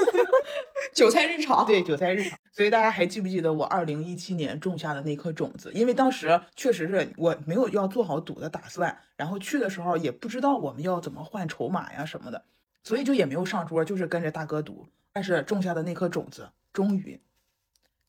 [0.92, 2.36] 韭菜日常，对，韭菜日常。
[2.50, 5.70] 所以大家还记不记得我二零一七年种下的那颗种子？
[5.72, 12.44] 因为当时确实是我没有要做好赌的打算，然后去的时候也不知道我们要怎么换筹码呀什么的，
[12.82, 14.88] 所以就也没有上桌，就是跟着大哥赌。
[15.12, 17.20] 但是种下的那颗种子，终于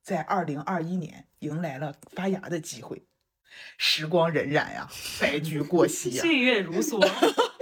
[0.02, 3.04] 在二零二一年迎来了发芽的机会。
[3.78, 4.90] 时光荏苒呀，
[5.20, 6.22] 白驹过隙啊。
[6.24, 7.00] 岁月如梭。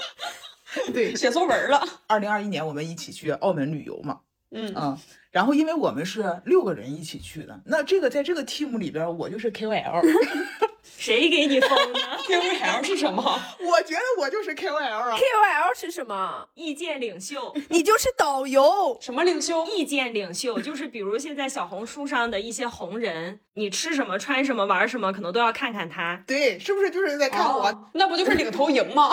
[0.91, 1.81] 对，写作文了。
[2.07, 4.21] 二零二一年我们一起去澳门旅游嘛，
[4.53, 4.97] 嗯，嗯，
[5.31, 10.01] 然后因为我们是六个人一起去的，那这个在这个 team 里边，我就是 KOL，
[10.97, 11.99] 谁给你封的？
[12.27, 13.21] KOL 是什么？
[13.59, 15.11] 我觉得我就是 KOL 啊。
[15.17, 16.47] KOL 是什么？
[16.55, 18.97] 意见领袖，你就是导游。
[19.01, 19.65] 什么领袖？
[19.65, 26.23] 意见领袖就是比如现在小红书上的一些红人，你吃什么、穿什么、玩什么，可能都要看看他。
[26.27, 27.65] 对，是不是就是在看我？
[27.67, 29.09] 哦那不就是领头营吗？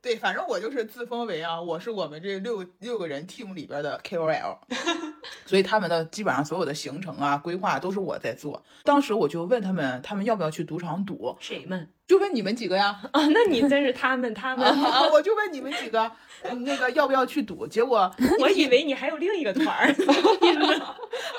[0.00, 4.58] 对，反正我就是自封为啊，我是我们这六六个人 team 里边的 KOL，
[5.44, 8.62] 所以他们的基本上所有的行程啊、规划都是我在做。
[8.84, 11.36] 当时我就问他们，他们要不要去赌场赌？
[11.40, 13.00] 谁们就问你们几个呀？
[13.12, 13.26] 啊？
[13.28, 16.10] 那你真是他们他们， 啊，我就问你们几个，
[16.44, 17.66] 嗯那个要不要去赌？
[17.66, 19.94] 结果 我以为你还有另一个团儿。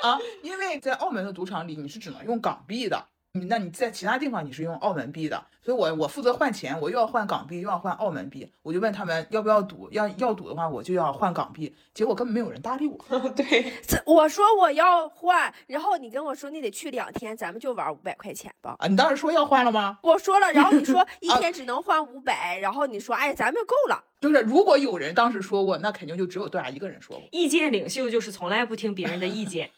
[0.02, 12.98] 啊，因为在澳门的赌场里你是只能用港币的，你那你在其他地方你是用澳门币的，所以我我负责换钱，我又要换港币又要换澳门币，我就问他们要不要赌，要要赌的话我就要换港币，结果根本没有人搭理我。
[13.36, 18.74] 对， 这我说我要换，然后你跟我说你得去两天，咱们就玩五百块钱吧。
[18.80, 20.00] 啊，你当时说要换了吗？
[20.02, 24.02] 我说了，然后你说 一天只能换五百，然后你说哎咱们够了。
[24.20, 27.28] 就是如果有人当时说过，那肯定就只有豆芽一个人说过。
[27.30, 29.70] 意见领袖就是从来不听别人的意见。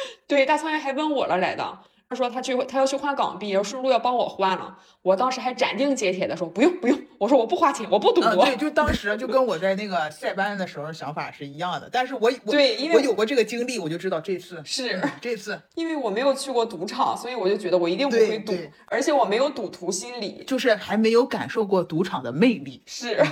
[0.26, 1.78] 对，大苍蝇还问我了来的。
[2.10, 4.78] 他说他去他要去换港币，然后顺路要帮我换了。
[5.02, 8.46] 我当时还斩钉截铁的说不用不用，我说我不花钱，我不赌嗯，博。
[8.46, 18.54] 对，就当时就 跟我在那个塞班的时候想法是一样的，但是我我对因为我有过这个经历，我就知道这次是嗯这次因为我没有去过赌场，所以我就觉得我一定不会赌
[18.86, 20.42] 而且我没有赌徒心理。
[20.46, 23.22] 就是还没有感受过赌场的魅力，是，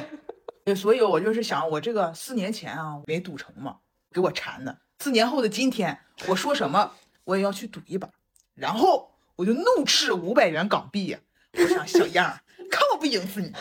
[0.67, 3.77] 对所以我就是想，我这个四年前啊没赌成嘛，
[4.13, 4.77] 给我馋的。
[4.99, 6.93] 四年后的今天，我说什么
[7.25, 8.09] 我也要去赌一把，
[8.55, 11.19] 然后我就怒斥五百元港币呀、
[11.53, 13.53] 我想小样儿，看我不赢死你！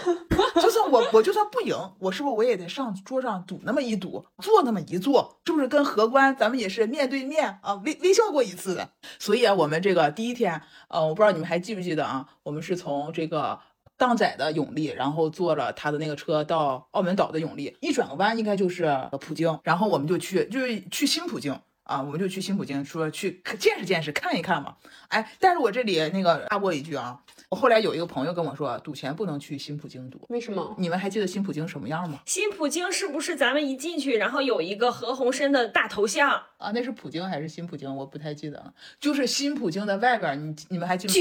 [0.61, 8.89] 就算我我就算不赢，我是不是我也得上桌上赌那么一赌，坐那么一坐，是不是跟荷官咱们也是面对面啊微微笑过一次的？
[9.19, 13.59] 所以啊，我们这个第一天，呃，我不知道你们还记不记得啊，我们是从这个。
[13.97, 24.75] 荡仔的永利，然后坐了他的那个车到澳门岛的永利，一转个弯应该就是普京，然后我们就去，就是去新普京啊，我们就去新普京，说去见识见识，看一看嘛。
[25.09, 30.19] 哎，但是我这里那个插播一句啊，我后来有一个朋友跟我说，赌钱不能去新普京赌。
[30.29, 30.75] 为什么？
[30.77, 32.19] 你们还记得新普京什么样吗？
[32.25, 36.31] 新普京是不是咱们一进去，然后有一个何鸿燊的大头像？
[36.57, 37.95] 啊，那是普京还是新普京？
[37.95, 38.73] 我不太记得了。
[38.99, 41.13] 就是新普京的外边，你你们还记得？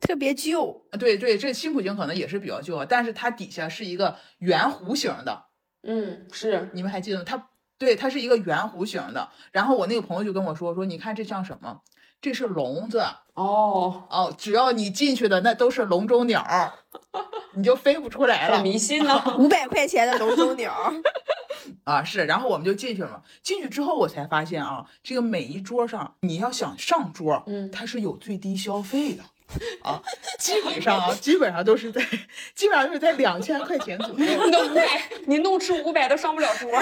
[0.00, 0.86] 旧，特别旧。
[0.90, 5.44] 啊对对，这新普京可能也是比较旧啊，但是它底下是一个圆弧形的，
[5.82, 7.24] 嗯，是你们还记得吗？
[7.26, 9.28] 它对，它是一个圆弧形的。
[9.52, 11.80] 然后我那个朋友就跟我说说，你看这像什么？
[12.18, 13.00] 这是笼子
[13.34, 16.72] 哦，哦，只要你进去的那都是笼中鸟儿，
[17.54, 19.22] 你就飞不出来了迷信呢。
[19.38, 20.72] 五百块钱的笼中鸟，
[21.84, 22.02] 啊！
[22.02, 23.22] 是，然后我们就进去了。
[23.42, 29.22] 进去之后我才发现啊，这个每一桌上你要想上桌，嗯它是有最低消费的。
[29.82, 30.02] 啊，
[30.38, 32.00] 基本上啊，基本上都是在，
[32.54, 34.16] 基本上就是在两千块钱左右。
[34.16, 36.70] 你都五百，你怒吃五百都上不了桌。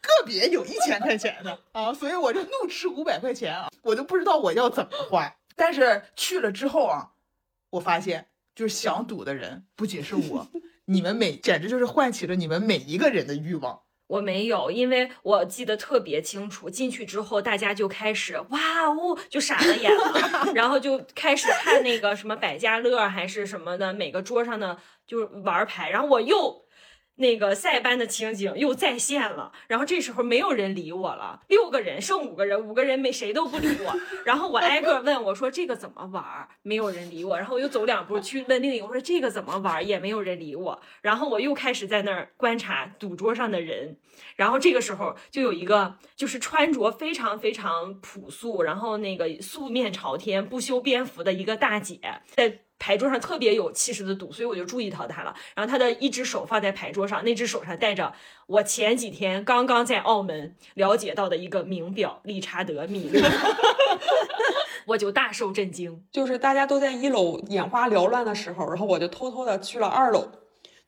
[0.00, 5.36] 个别有一千块钱的啊，所以我就怒吃五百块钱啊，我都不知道我要怎么花。
[5.54, 7.10] 但是去了之后啊，
[7.70, 10.48] 我发现就是想赌的人不仅是我，
[10.86, 13.82] 你们每简直就是唤起了你们每一个人的欲望。
[14.08, 26.67] 我没有，因为我记得特别清楚，进去之后大家就开始哇哦，就傻了眼了， 然后就开始看那个什么百家乐还是什么的，每个桌上的就是玩牌，然后我又。
[27.18, 43.98] 那个塞班的情景又再现了，然后这时候没有人理我了，六个人剩五个人，五个人没谁都不理我，然后我挨个问我说这个怎么玩，没有人理我，然后我又走两步去问另一个，我说这个怎么玩，也没有人理我，然后我又开始在那儿观察赌桌上的人，
[44.36, 52.60] 然后这个时候就有一个就是穿着非常非常朴素，然后那个素面朝天、不修边幅的一个大姐在。
[52.78, 55.34] 牌桌上特别有气势的赌，所以我就注意到他了。
[55.54, 58.12] 然后他的一只手放在牌桌上，那只手上戴着
[58.46, 63.20] 我前几天刚刚在澳门了解到的一个名表——理查德米勒，
[64.86, 66.04] 我就大受震惊。
[66.12, 70.28] 就是大家都在一楼眼花缭乱的时候，然后我就偷偷的去了二楼。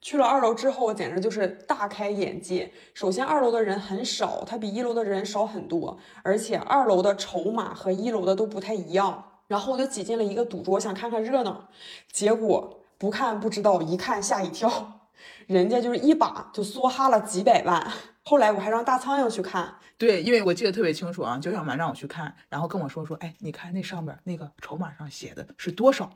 [0.03, 2.73] 去了二楼之后，我简直就是大开眼界。
[2.95, 9.30] 首先，二楼的人很少，它比一楼的人少很多，而且二楼的筹码和一楼的都不太一样。
[9.51, 11.69] 然后我就挤进了一个赌桌，想看看热闹，
[12.13, 15.11] 结果不看不知道，一看吓一跳，
[15.49, 17.85] 人家就是一把就梭哈了几百万。
[18.23, 26.09] 后来我还让大苍蝇去看，对，因为我记得特别清楚啊，九小蛮让我去看，然后跟我说说，哎，你看那上面那个筹码上写的是多少？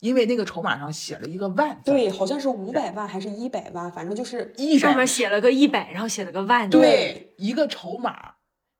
[0.00, 6.68] 因为那个筹码上写了一个万字，对，好像是五百万还是一百万，反正就是一百上面写了个一百，然后写了个万。
[6.68, 8.34] 对，一个筹码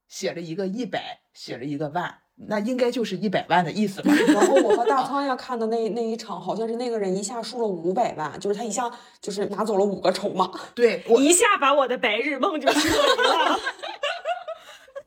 [0.07, 4.12] 写了一个一百，写了一个万，那应该就是一百万的意思吧？
[4.12, 8.90] 然 后我和大苍蝇看的那那一场，好像是那个人一下输了五百万，就是他一下
[9.21, 10.51] 就是拿走了五个筹码。
[10.75, 12.90] 对我一下把我的白日梦就说
[13.23, 13.61] 了。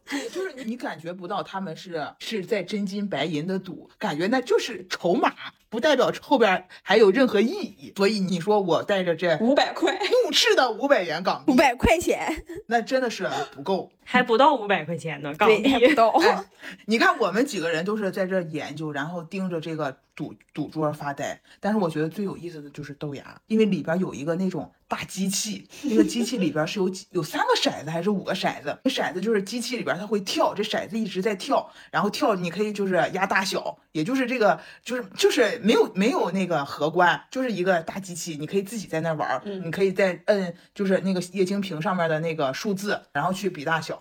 [0.08, 5.34] 对，就是你感觉不到他们是是在真金白银的赌，感觉那就是筹码，
[5.68, 7.92] 不代表后边还有任何意义。
[7.98, 13.92] 所以你说我带着这五百块，怒斥的五百元港币五，百块钱，那真的是不够。
[14.06, 15.96] 还不到五百块钱呢，港对，还币不。
[15.96, 16.10] 到。
[16.10, 16.46] 哎，
[16.86, 21.42] 你看我们几个人都是在这研究，然后盯着这个赌赌桌发呆。
[21.60, 28.78] 但是我觉得最有意思的就是豆芽，因为里边有一个那种大机器，那个机器里边是有几有三个骰子还是五个骰子？
[28.84, 43.95] 那骰子就是机器里边它会跳，这骰子一直在跳，然后跳你可以就是压大小，也就是这个就是就是没有没有那个荷官，就是一个大机器，你可以自己在那玩儿，你可以在摁就是那个液晶屏上面的那个数字，然后去比大小。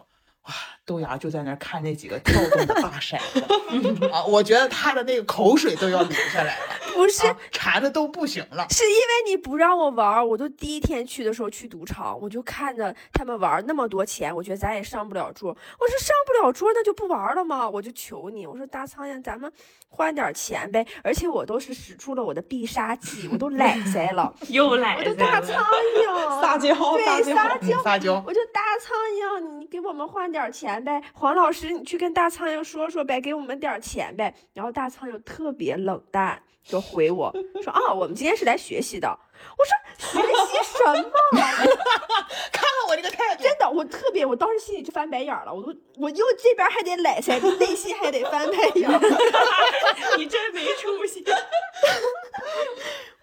[0.44, 6.74] 哇，豆芽就在那儿看那几个跳动的大骰子 啊，我觉得他的那个口水都要流下来了。
[6.94, 8.66] 不是啊馋的都不行了。
[8.70, 15.48] 是因为你不让我玩儿，我都第一天去的时候去赌场，我就看着他们玩那么多钱，我觉得咱也上不了桌。
[15.50, 17.68] 我说上不了桌，那就不玩了吗？
[17.68, 19.50] 我就求你，我说大苍蝇，咱们
[19.94, 20.84] 换点儿钱呗。
[21.02, 25.64] 而且我都是使出了我的必杀技，我都 懒塞了， 又懒我就大苍
[25.96, 26.04] 蝇
[26.42, 28.96] 撒娇对撒娇撒娇，我就大苍
[29.40, 31.00] 蝇，你给我们换点儿钱呗。
[31.12, 34.34] 黄老师，你去跟大苍蝇说说呗，给我们点儿钱呗。
[34.52, 37.32] 然后大苍蝇特别冷淡，就回我
[37.62, 39.16] 说啊，我们今天是来学习的。
[39.56, 41.10] 我说学习什么？
[42.52, 45.52] 看看我这个态度，真的，我特别，我当时心里就翻白眼儿了。
[45.52, 48.98] 我都，我又这边还得揽塞，内心还得翻白眼儿。
[50.18, 51.24] 你真没出息。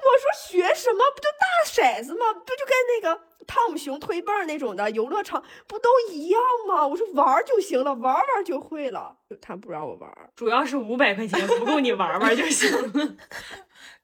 [0.02, 1.06] 我说学什么？
[1.16, 2.34] 不就大骰子吗？
[2.34, 6.88] 不就跟那个汤姆熊推棒那种的游乐场不都一样吗？
[6.88, 9.16] 我说玩就行了，玩玩就会了。
[9.30, 13.16] 就他不让我玩，主要是五百块钱不够你玩玩就行了。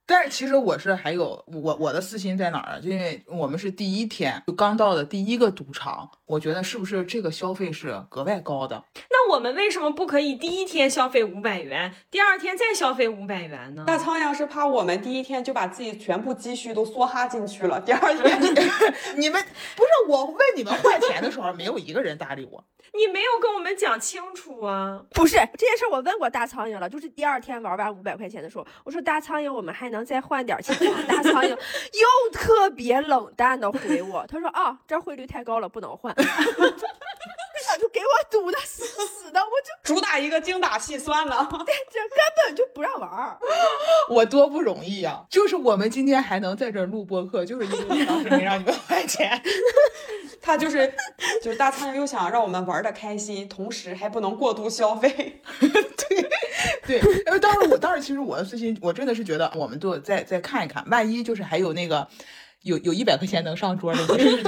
[0.09, 2.79] 但是其实我是还有我我的私心在哪儿啊？
[2.79, 8.81] 就因为我们是第一天就刚到的第一个赌场，我觉得是不是这个消费是格外高的？
[9.09, 13.83] 那我们为什么不可以第一天消费五百元，第二天再消费五百元呢？
[13.85, 18.39] 大苍蝇是怕我们第一天就把自己全部积蓄都梭哈进去了，第二天
[19.17, 19.43] 你们
[19.75, 22.63] 不是我问你们换钱的时候，没有一个人搭理我。
[22.93, 25.01] 你没有跟我们讲清楚啊！
[25.11, 30.97] 不是这件事，我问过大苍蝇了，就是第二天玩完五百块钱的时候，我说大苍蝇，我们还能再换点钱吗？
[31.07, 36.15] 大苍蝇又特别冷淡的回我，他说啊，这汇率太高了，不能换。
[37.77, 41.47] 就给我堵的死死的，我就 主打一个精打细算了。
[41.51, 43.37] 这根本就不让玩儿。
[44.09, 49.41] 我多不容易呀、就是我们今天还能在这儿录播客，就是因为我当时没让你们换钱。
[50.41, 50.93] 他就是
[51.41, 55.41] 就是大苍蝇又想让我们玩的开心，同时还不能过度消费。
[55.59, 56.21] 对
[56.85, 62.07] 对，因为当时我当时其实我的私心，我真的是觉得我们就再再看一看，万一就是还有那个
[62.61, 64.47] 有有一百块钱能上桌的，我是不是就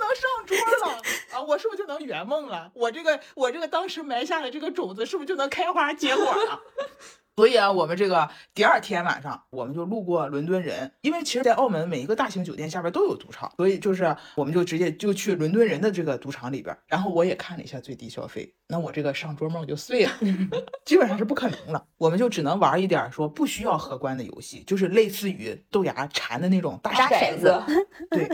[0.00, 0.56] 能上桌
[0.86, 1.00] 了
[1.32, 1.40] 啊？
[1.42, 2.70] 我是不是就能圆梦了？
[2.74, 6.60] 我这个我这个当时埋下的这个种子，是不是就能开花结果了？
[7.38, 16.76] 所以啊，我们这个第二天晚上，我们就路过伦敦人，因为其实，在澳门每一个大型酒店下边都有赌场，所以就是我们就直接就去伦敦人的这个赌场里边。
[16.88, 20.12] 然后我也看了一下最低消费，那我这个上桌梦就碎了，
[20.84, 21.86] 基本上是不可能了。
[21.96, 27.62] 我们就只能玩一点说不需要荷官的游戏，就是类似于豆芽缠的那种大骰子，
[28.10, 28.28] 对，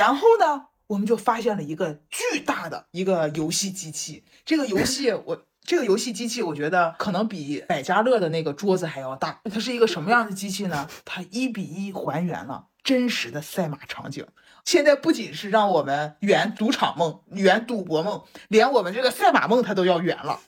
[0.00, 4.24] 然后呢，我们就发现了一个巨大的一个游戏机器。
[4.44, 5.44] 这个游戏 我。
[5.60, 9.38] 这个游戏机器，我觉得可能比百家乐的那个桌子还要大。
[9.52, 10.88] 它是一个什么样的机器呢？
[11.04, 14.26] 它一比一还原了真实的赛马场景。
[14.64, 20.40] 现在不仅是让我们圆赌场梦、圆赌博梦，连我们这个赛马梦它都要圆了。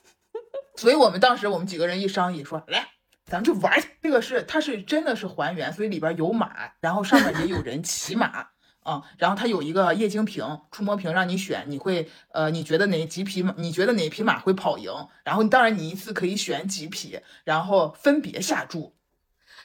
[0.75, 2.87] 所以我们当时我们几个人一商议说，来，
[3.23, 3.83] 咱们就玩儿。
[4.01, 8.47] 这个是它是真的是还原，所以里边有马，然后上面也有人骑马。
[8.83, 13.53] 啊、然后它有一个液晶屏、触摸屏，让你选，你会呃，你觉得哪几匹马？
[13.57, 14.91] 你觉得哪匹马会跑赢？
[15.23, 18.95] 然后当然你一次可以选几匹，然后分别下注。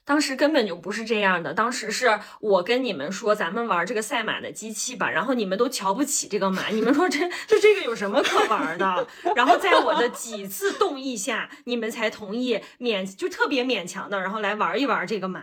[0.05, 9.09] 当时根本就不是这样的，当时是我跟你们说咱们玩这个赛马的机器吧，然后你们都瞧不起这个马，你们说这这这个有什么可玩的？
[9.35, 15.43] 然后在我的几次动议下，你们才同意勉就特别勉强的，然后来玩一玩这个马。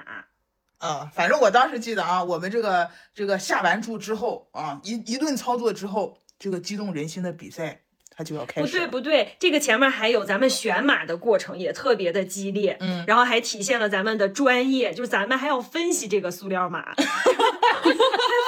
[0.84, 8.88] 啊，反正我当时记得啊，我们这个这个下完注之后啊，一一顿操作之后，这个激动人心的比赛它就要开始不对。
[8.88, 17.03] 不对，这个前面还有咱们选马的过程也特别的激烈，嗯，然后还体现了咱们的专业，就是咱们还要分析这个塑料马， 还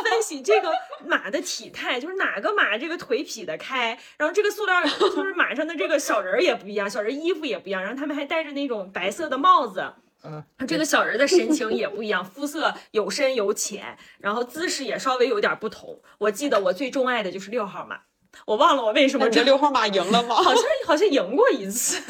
[0.04, 0.70] 分析这个
[1.08, 9.94] 马的体态，就是哪个马这个腿劈得开，然后这个塑料就是马上的这个小人儿也不一样，小人衣服也不一样，然后他们还戴着那种白色的帽子。
[10.26, 16.02] 嗯， 这个小人的神情也不一样，肤色有深有浅，然后姿势也稍微有点不同。
[16.18, 18.00] 我记得我最钟爱的就是六号马，
[18.46, 20.36] 我忘了我为什么你这六号马赢了吗？
[20.36, 22.02] 好像好像赢过一次。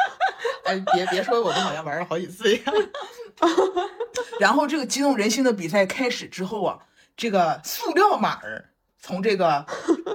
[0.64, 2.74] 哎，别别说我们好像玩了好几次一样。
[4.38, 6.78] 然后这个激动人心的比赛开始之后啊，
[7.16, 9.66] 这个塑料马儿从这个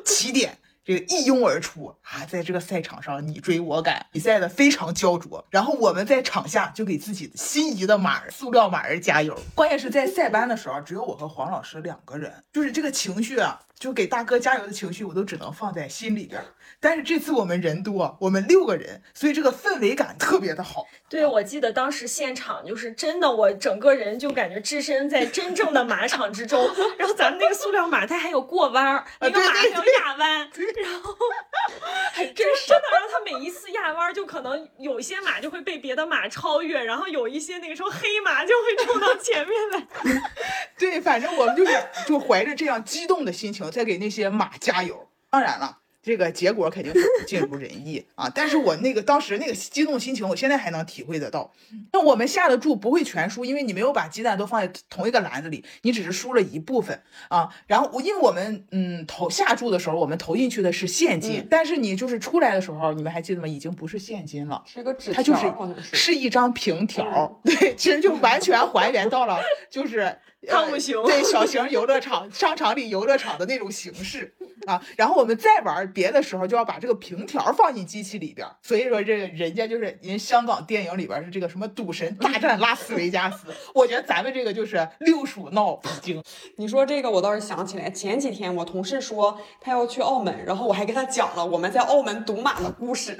[0.03, 0.57] 起点
[0.89, 5.45] 这个一拥而出啊，在这个赛场上你追我赶，比赛的非常焦灼。
[5.51, 9.39] 然后我们在场下就给自己心仪的马儿塑料马儿加油。
[9.53, 16.43] 关键是在赛班的时候，只有我和黄老师两个人，就是这个情绪啊，就给大哥加油的情绪，我都只能放在心里边。
[16.81, 20.87] 但是这次我们人多，我们六个人，所以这个氛围感特别的好。
[21.09, 26.69] 对，我记得当时现场就是真的，我整个人就感觉置身在真正的马场之中。
[26.97, 31.13] 然后咱们那个塑料马，它还有过弯儿，那个马还有压弯，然后
[32.13, 32.83] 还真是真的。
[32.93, 40.21] 然后它每一次压弯，就可能有一些马就会被别的马超越，然后有一些那个时候黑马就会冲到前面来。
[40.79, 41.73] 对，反正我们就是
[42.07, 45.09] 就怀着这样激动的心情，在给那些马加油。
[45.29, 45.79] 当然了。
[46.01, 48.29] 这个结果肯定是不尽如人意啊！
[48.33, 51.51] 但是我那个当时那个激动心情，我现在还能体会得到。
[51.91, 57.49] 那我们下的注不会全输，因为你没有把鸡蛋都放在同一个篮子里，你只是输了一部分啊。
[57.67, 63.47] 然后我因为我们嗯投下注的时候，我们投进去的是现金，但是你就是出来的时候，你们还记得吗？
[63.47, 67.41] 已经不是现金了，是个纸条，它就是是一张凭条。
[67.43, 69.39] 对，其实就完全还原到了
[69.69, 70.17] 就是
[70.47, 74.35] 汤姆熊对 小型游乐场、商场里游乐场的那种形式。
[74.67, 78.45] 啊，然后我们再玩别的时候，就要把这个凭条放进机器里边。
[78.61, 86.21] 所以说，这个人家就是人香港电影里边是这个什么赌神大战拉斯维加斯，我觉得咱们这个就是六鼠闹北京。
[86.57, 93.17] 你说这个，我倒是想起来，前几天我同事说他要去澳门，然后我还给他讲了我们在澳门赌马的故事。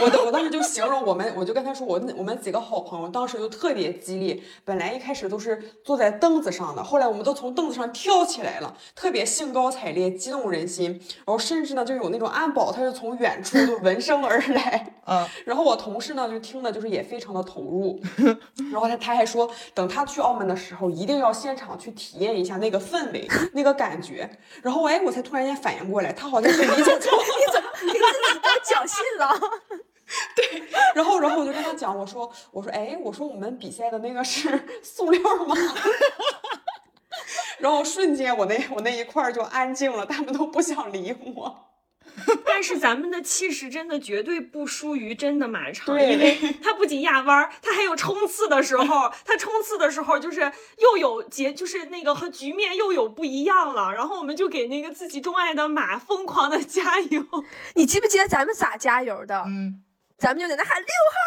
[0.00, 4.40] 我我当时就形容我们，我就跟他说，我我们几个好朋友当时就特别激烈。
[4.64, 10.92] 本来一开始都是坐在凳子上的，后来我们都从凳子上跳起来了，特别兴高采烈，激动人心。
[10.92, 14.94] 然后甚至呢，就有那种安保，他是从远处就闻声而来。
[15.06, 18.00] 嗯，然后我同事呢，就听的就是也非常的投入。
[18.70, 24.28] 然后他他还说，等他去澳门的时候，一定要现场去体验一下那个氛围，那个感觉。
[24.62, 29.38] 然后哎，我才突然间反应过来，他好像是理解错，你怎么你自己都讲信了？
[30.34, 30.62] 对，
[30.94, 35.54] 然后，然后我就跟他讲，我说，我说，哎，我说我们比赛的那个是塑料吗？
[37.58, 41.67] 然后瞬间我那我那一块就安静了，他们都不想理我。
[42.44, 50.40] 但是咱们的气势真的绝对不输于真的马场，因为它不仅压弯，它还有冲刺的时候，它冲刺的时候就是
[50.78, 53.92] 又有结，就是那个和局面又有不一样了。
[53.96, 57.24] 然后我们就给那个自己钟爱的马疯狂的加油。
[57.74, 59.44] 你记不记得咱们咋加油的？
[59.46, 59.82] 嗯。
[60.18, 61.20] 咱们就在那喊六号，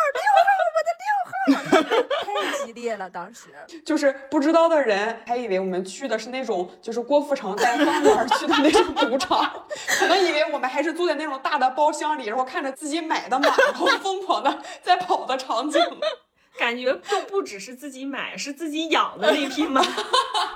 [1.48, 3.10] 六号，我的六号， 太激烈了。
[3.10, 3.48] 当时
[3.86, 9.66] 就是不知道的人还以为我们去的是那种就是郭富城带方圆去的那种赌场，
[9.98, 15.82] 可能以为我们还是坐在那种大的包厢里，然后看着自己买的马，然后疯狂的在跑的场景，
[16.60, 19.82] 感觉都不只是自己买，是自己养的那匹马。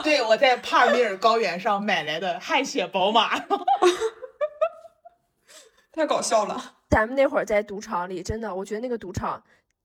[0.04, 3.40] 对，我在帕米尔高原上买来的汗血宝马，
[5.96, 6.74] 太搞笑了。
[6.90, 9.42] 咱们那会儿在赌场里，真的，我觉得那个赌场，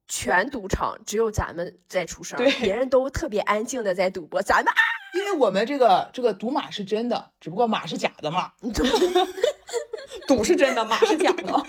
[0.09, 4.43] 全赌场只有咱们在出声，别人都特别安静的在赌博。
[4.43, 4.81] 咱们啊，
[5.15, 8.53] 因为我们这个这个赌马是真的，只不过马是假的嘛。
[10.27, 11.67] 赌是真的，马是假的。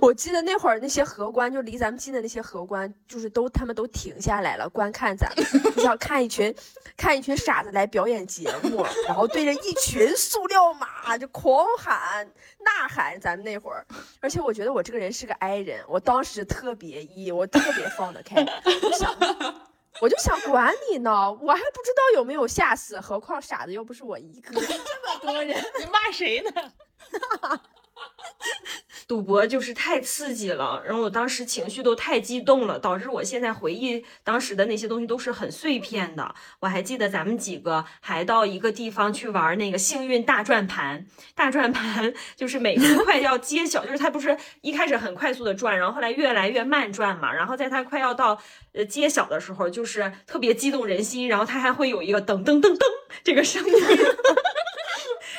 [0.00, 6.54] 我记得那会儿那些荷官，就离咱们近的那些荷官，就是都他们都停下来了，观看咱们，就像看一群
[6.96, 12.26] 看一群傻子来表演节目，然后对着一群塑料马就狂喊
[12.58, 13.18] 呐喊。
[13.20, 13.84] 咱们那会儿，
[14.20, 19.16] 而且我觉得我这个人是个 I 人，我当时特别 E，我特别放得开，我就想
[20.00, 26.72] 我就想管你呢，我还不知道有没有下死，何况傻子又不是我一个， 这么多人，你骂谁呢？
[29.08, 36.34] 赌博就是太刺激了，然后我当时情绪都太激动了，导致我现在回忆当时的那些东西都是很碎片的。
[36.60, 48.38] 我还记得咱们几个还到一个地方去玩那个幸运大转盘，大转盘就是每次快要揭晓，就是它不是一开始很快速的转，然后后来越来越慢转嘛，然后在它快要到
[48.74, 52.80] 呃揭晓的时候，就是特别激动人心，然后它还会有一个噔噔噔噔
[53.24, 53.72] 这个声音。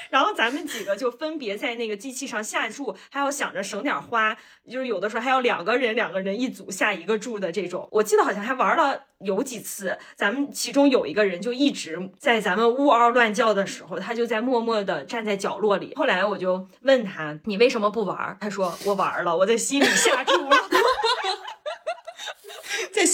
[0.10, 4.36] 然后咱们几个就分别在那个机器上下注，还要想着省点花，
[4.70, 7.88] 就是有的时候还要两个人两个人一组下一个注的这种。
[7.91, 15.93] 我记得好像还玩了有几次，咱们其中有一个人就一直在咱们呜嗷乱叫的时候，他就在默默的站在角落里。
[15.95, 18.38] 后来我就问他，你为什么不玩？
[18.39, 20.68] 他说我玩了，我在心里下注了。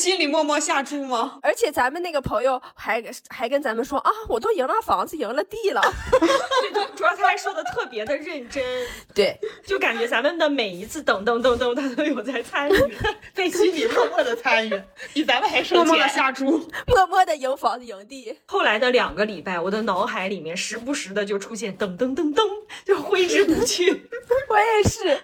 [0.06, 1.39] 在心里默默下注吗？
[1.41, 5.82] 而且咱们那个朋友还还跟咱们说啊，我都赢了房子，赢了地了。
[6.72, 8.64] 对，主要他还说的特别的认真。
[9.16, 9.36] 对，
[9.66, 12.97] 就感觉咱们的每一次噔噔噔噔，他都有有在参与，
[13.34, 14.80] 在心里默默的参与，
[15.12, 16.08] 比咱们还省默默的。
[16.08, 16.51] 下注。
[16.86, 18.38] 默默的赢房子赢地。
[18.45, 22.43] 后来的两个礼拜，我的脑海里面时不时的就出现噔噔噔噔，
[22.86, 24.08] 就挥之不去。
[24.47, 25.20] 我也是，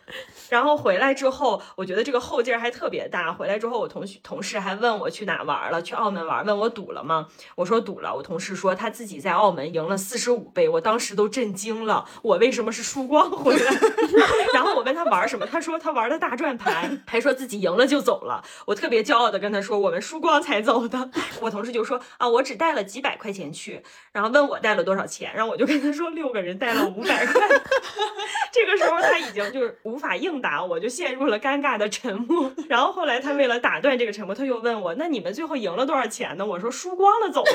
[0.49, 3.31] 然后回来之后，我觉得这个后劲儿还特别大。
[3.31, 7.27] 回来之后，我同学同事还问我去哪玩了，去澳门玩，问我赌了吗？
[7.55, 8.13] 我说赌了。
[8.15, 12.05] 我同事说他自己在澳门赢了四十五倍，我当时都震惊了。
[12.21, 13.71] 我为什么是输光回来？
[14.53, 18.43] 然后我问他玩什么，他说他玩的大转盘，还说自己赢了就走了。
[18.65, 21.09] 我特别骄傲的跟他说，我们输光才走的。
[21.41, 27.41] 我同事就说啊，我只带了几百块钱去，然后问我带了多少钱，然后我就跟他说六个人带了五百块。
[28.51, 32.51] 这个时候他已经就是无法应答，我就陷入了尴尬的沉默。
[32.67, 37.51] 然后后来他为了打断这个沉默，他又问我：“那你们最后赢了多少钱呢？”我说：“输光了，走了。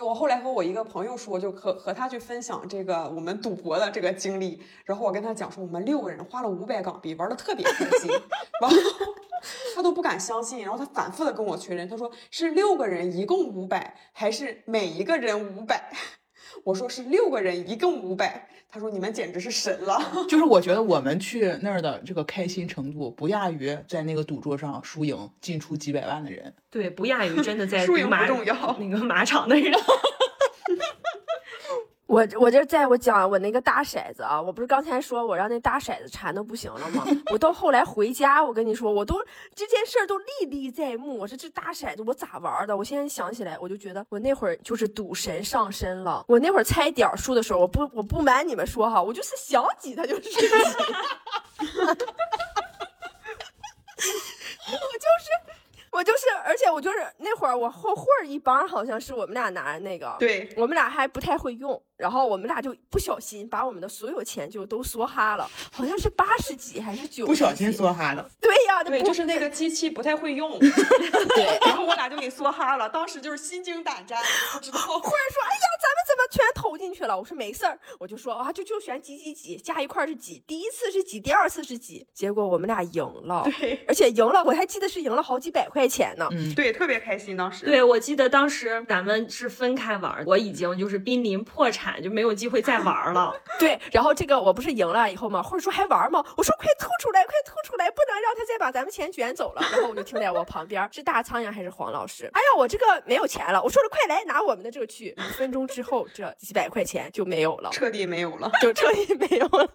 [0.00, 8.10] 我后来和我一个朋友说，就和和他去分享这个我们赌博的这个经历，然后我跟他讲说，我们六个人花了五百港币，玩的特别开心，
[8.60, 8.76] 然后
[9.76, 15.92] 他都不敢相信，然后他反复的跟我确认，他说是六个人一共五百，还是每一个人五百？
[16.64, 20.00] 我说是六个人一共五百，他说你们简直是神了。
[20.28, 29.72] 就是我觉得我们去那儿的这个开心程度，不亚于在那个赌桌上输赢进出几百万的人。”对，不亚于真的在输赢不重要那个马场的人。
[32.12, 37.06] 我我这在我讲我那个大骰子啊，我不是刚才说我让那大骰子馋的不行了吗？
[37.32, 39.18] 我到后来回家，我跟你说，我都
[39.54, 41.16] 这件事儿都历历在目。
[41.16, 42.76] 我说这大骰子我咋玩的？
[42.76, 46.22] 我现在想起来，我就觉得我那会儿就是赌神上身了。
[46.28, 50.36] 我那会儿猜点数的时候，我不我不瞒你们说哈，我就是想几它就是几。
[54.72, 55.26] 我就是
[55.92, 71.58] 我就是，而且我就是那会儿我后会儿一帮好像是我们俩拿的那个，对，我们俩还不太会用，然后我们俩就不小心把我们的所有钱就都梭哈了，好像是八十几还是九，不小心梭哈了，对呀，对，不就是那个机器不太会用， 对。
[71.66, 74.18] 然后我俩就给梭哈了，当时就是心惊胆战，
[74.54, 74.78] 不知道。
[74.78, 75.98] 忽然说：“哎呀，咱们
[76.32, 86.26] 全投进去了？”我说：“没事儿。”我就说：“啊，就就选几几几，加一块儿是几，第一次是几，第二次是几。”结果我们俩赢了，对而且赢了，我还记得是赢了好几百块钱呢。
[86.32, 87.66] 嗯，对，特别开心当时。
[87.66, 93.34] 对，我记得当时咱们是分开玩儿，我已经就是濒临破产，就没有机会再玩儿了。
[93.60, 95.42] 对，然后这个我不是赢了以后吗？
[95.42, 96.24] 或者说还玩吗？
[96.36, 99.62] 我说快吐出来，快吐出来，不能让他再把咱们钱卷走了。
[99.72, 102.30] 然后我就听在我旁边是大苍蝇还是黄老师？
[102.32, 103.62] 哎呀，我这个没有钱了。
[103.62, 105.14] 我说了，快来拿我们的这个去。
[105.18, 108.50] 五分钟之后，这几百块钱就没有了，彻底没有了。
[108.60, 109.66] 就彻底没有了，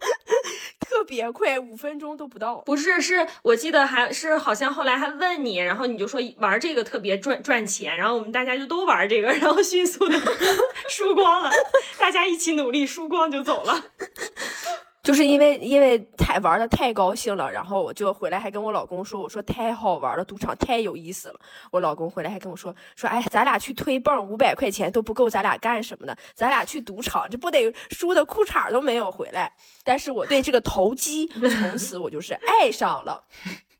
[0.79, 2.57] 特别快，五分钟都不到。
[2.57, 10.19] 不是，是我记得还是好像后来还问你，然后你就说玩这个特别赚赚钱，然后我们大家就都玩这个，然后迅速的
[10.89, 11.51] 输光了，
[11.97, 13.85] 大家一起努力输光就走了。
[15.07, 21.39] 就是因为因为太玩的太高兴了，然后我就回来还跟我老公说，我说太好玩了，赌场太有意思了。
[21.71, 26.17] 我老公回来还跟我说说，哎，咱俩去推泵五百块钱都不够，咱俩干什么的？
[26.35, 29.49] 咱俩去赌场，这不得输的裤衩都没有回来。
[29.85, 33.23] 但是我对这个投机 从此我就是爱上了。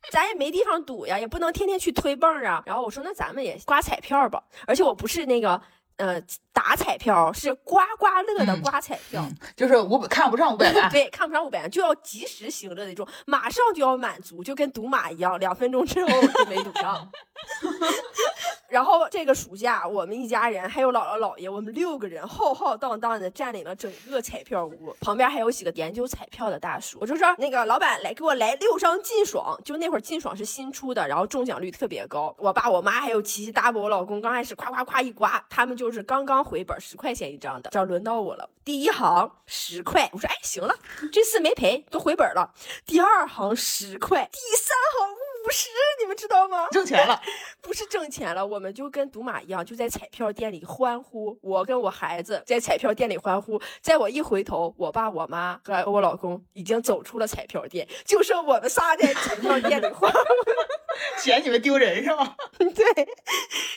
[0.09, 2.63] 咱也没地方赌呀，也不能天天去推泵啊。
[2.65, 4.41] 然后我说，那咱们也刮彩票吧。
[4.65, 5.61] 而且我不是那个
[5.97, 6.21] 呃
[6.53, 9.21] 打彩票，是刮刮乐的嗯刮彩票。
[9.23, 17.09] 嗯，就是五百看不上五百万， 对，看不上五百万就要及时行乐那种，马上就要满足，就跟赌马一样，两分钟之后就没赌上。
[18.69, 26.97] 然后这个暑假，我们一家人还有姥姥姥爷，我们六个人浩浩荡荡的占领了整个彩票屋，旁边还有几个研究彩票的大叔。
[26.99, 32.35] 我就说那个老板来给我来六张劲爽，就那会儿劲爽是新出的，然后中奖率特别高。
[32.37, 40.75] 我爸我妈还有琪琪大伯我老公刚开始夸夸夸一刮，他们就都是刚刚回本十块钱一张的，这轮到我了，第一行十块，我说哎行了，
[41.13, 42.53] 这次没赔，都回本了。
[42.85, 45.15] 第二行十块，第三行
[45.47, 45.69] 五十，
[46.01, 46.67] 你们知道吗？
[46.71, 47.21] 挣钱了。
[47.61, 51.37] 不是挣钱了，我们就跟赌马一样，就在彩票店里欢呼。
[51.41, 60.19] 我跟我孩子在彩票店里欢呼，在我一回头，我爸、我妈和我老公已经走出了彩票店，就剩我们仨在彩票店里欢呼。
[61.21, 62.35] 嫌你们丢人是吗？
[62.57, 63.07] 对，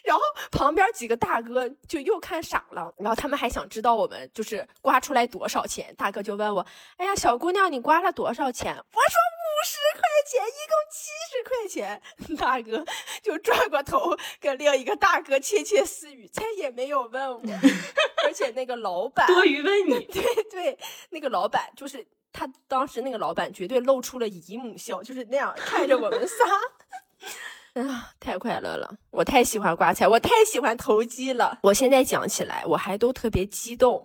[0.04, 5.94] 然后旁边几个大哥就又看傻了，然后他们还想知道我们就是刮出来多少钱。
[5.96, 6.66] 大哥就问我
[6.96, 12.02] ：“哎呀，小姑娘，你刮了多少钱？”我说：“五十块钱，一共七十块钱。
[12.38, 12.84] ”大哥
[13.22, 17.40] 就转过头跟另一个大哥窃窃私语，再也没有问我。
[18.24, 20.78] 而且那个老板多余问你， 对对，
[21.10, 26.44] 那个老板就是他，当时那个老板绝对露出了姨母笑，就是那样看着我们仨。
[27.74, 28.92] 啊，太快乐了！
[29.10, 31.58] 我太喜欢刮彩，我太喜欢投机了。
[31.62, 34.02] 我现在讲起来，我还都特别激动。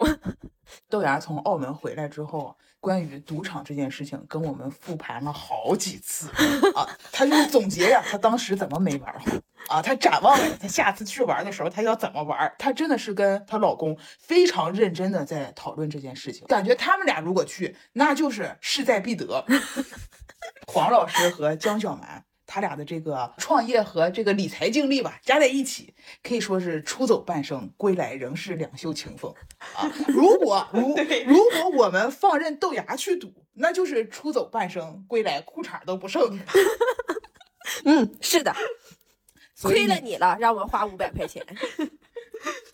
[0.88, 6.30] 豆芽从澳门回来之后，关于赌场这件事情跟我们复盘了好几次
[6.76, 9.32] 啊，他就是总结呀，他当时怎么没玩好
[9.76, 19.44] 啊，他展望了他下次去玩的时候他要怎么玩，他真的是跟她老公非常认真的在讨论这件事情，感觉他们俩如果去，那就是势在必得。
[20.72, 22.24] 黄老师和江小蛮。
[22.48, 29.34] 他俩的这个创业和这个理财经历吧，加在一起可以说是出走半生，归来仍是两袖清风！
[30.08, 30.96] 如果如
[31.26, 36.40] 如果我们放任豆芽去赌，那就是出走半生，归来裤衩都不剩。
[37.86, 38.56] 嗯，是的，
[39.62, 41.46] 亏了你了，让我们花五百块钱。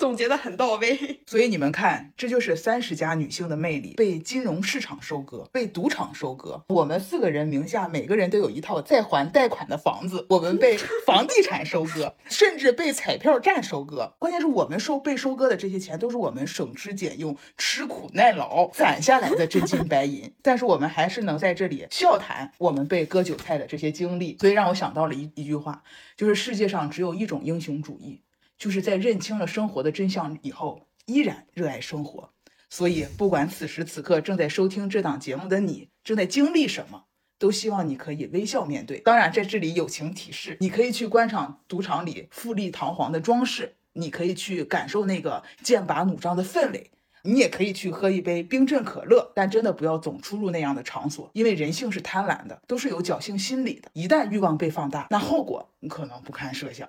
[0.01, 0.97] 总结的很到位。
[1.29, 6.65] 所以你们看，这就是三十加女性的魅力，被金融市场收割，被赌场收割。
[6.69, 10.75] 我们四个人名下每个人都有一套在还贷款的房子，我们被
[11.05, 14.15] 房地产收割， 甚至被彩票站收割。
[14.17, 20.33] 关键是我们收被收割的这些钱，都是我们省吃俭用、吃苦耐劳攒下来的真金白银。
[20.41, 25.83] 但是我们还是能在这里笑谈我们被割韭菜的这些经历，所以让我想到了一一句话，
[26.17, 28.23] 就是世界上只有一种英雄主义。
[28.61, 32.29] 就是在认清了生活的真相以后，依然热爱生活。
[32.69, 37.05] 所以，不管此时此刻正在收听这档节目的你正在经历什么，
[37.39, 38.99] 都希望你可以微笑面对。
[38.99, 46.91] 当然，在这里友情提示：你可以去观赏赌场里富丽堂皇的装饰，你可以去感受那个剑拔弩张的氛围，
[47.23, 49.31] 你也可以去喝一杯冰镇可乐。
[49.33, 53.89] 但真的不要总出入那样的场所，因为人性是贪婪的，都是有侥幸心理的。
[53.93, 56.87] 一旦欲望被放大，那后果你可能不堪设想。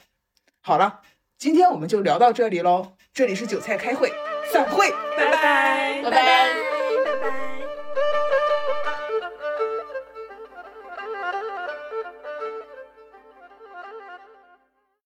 [0.61, 1.01] 好了。
[1.43, 4.13] 今天我们就聊到这里喽，这里是韭菜开会，
[4.53, 6.72] 散会，拜拜，拜拜。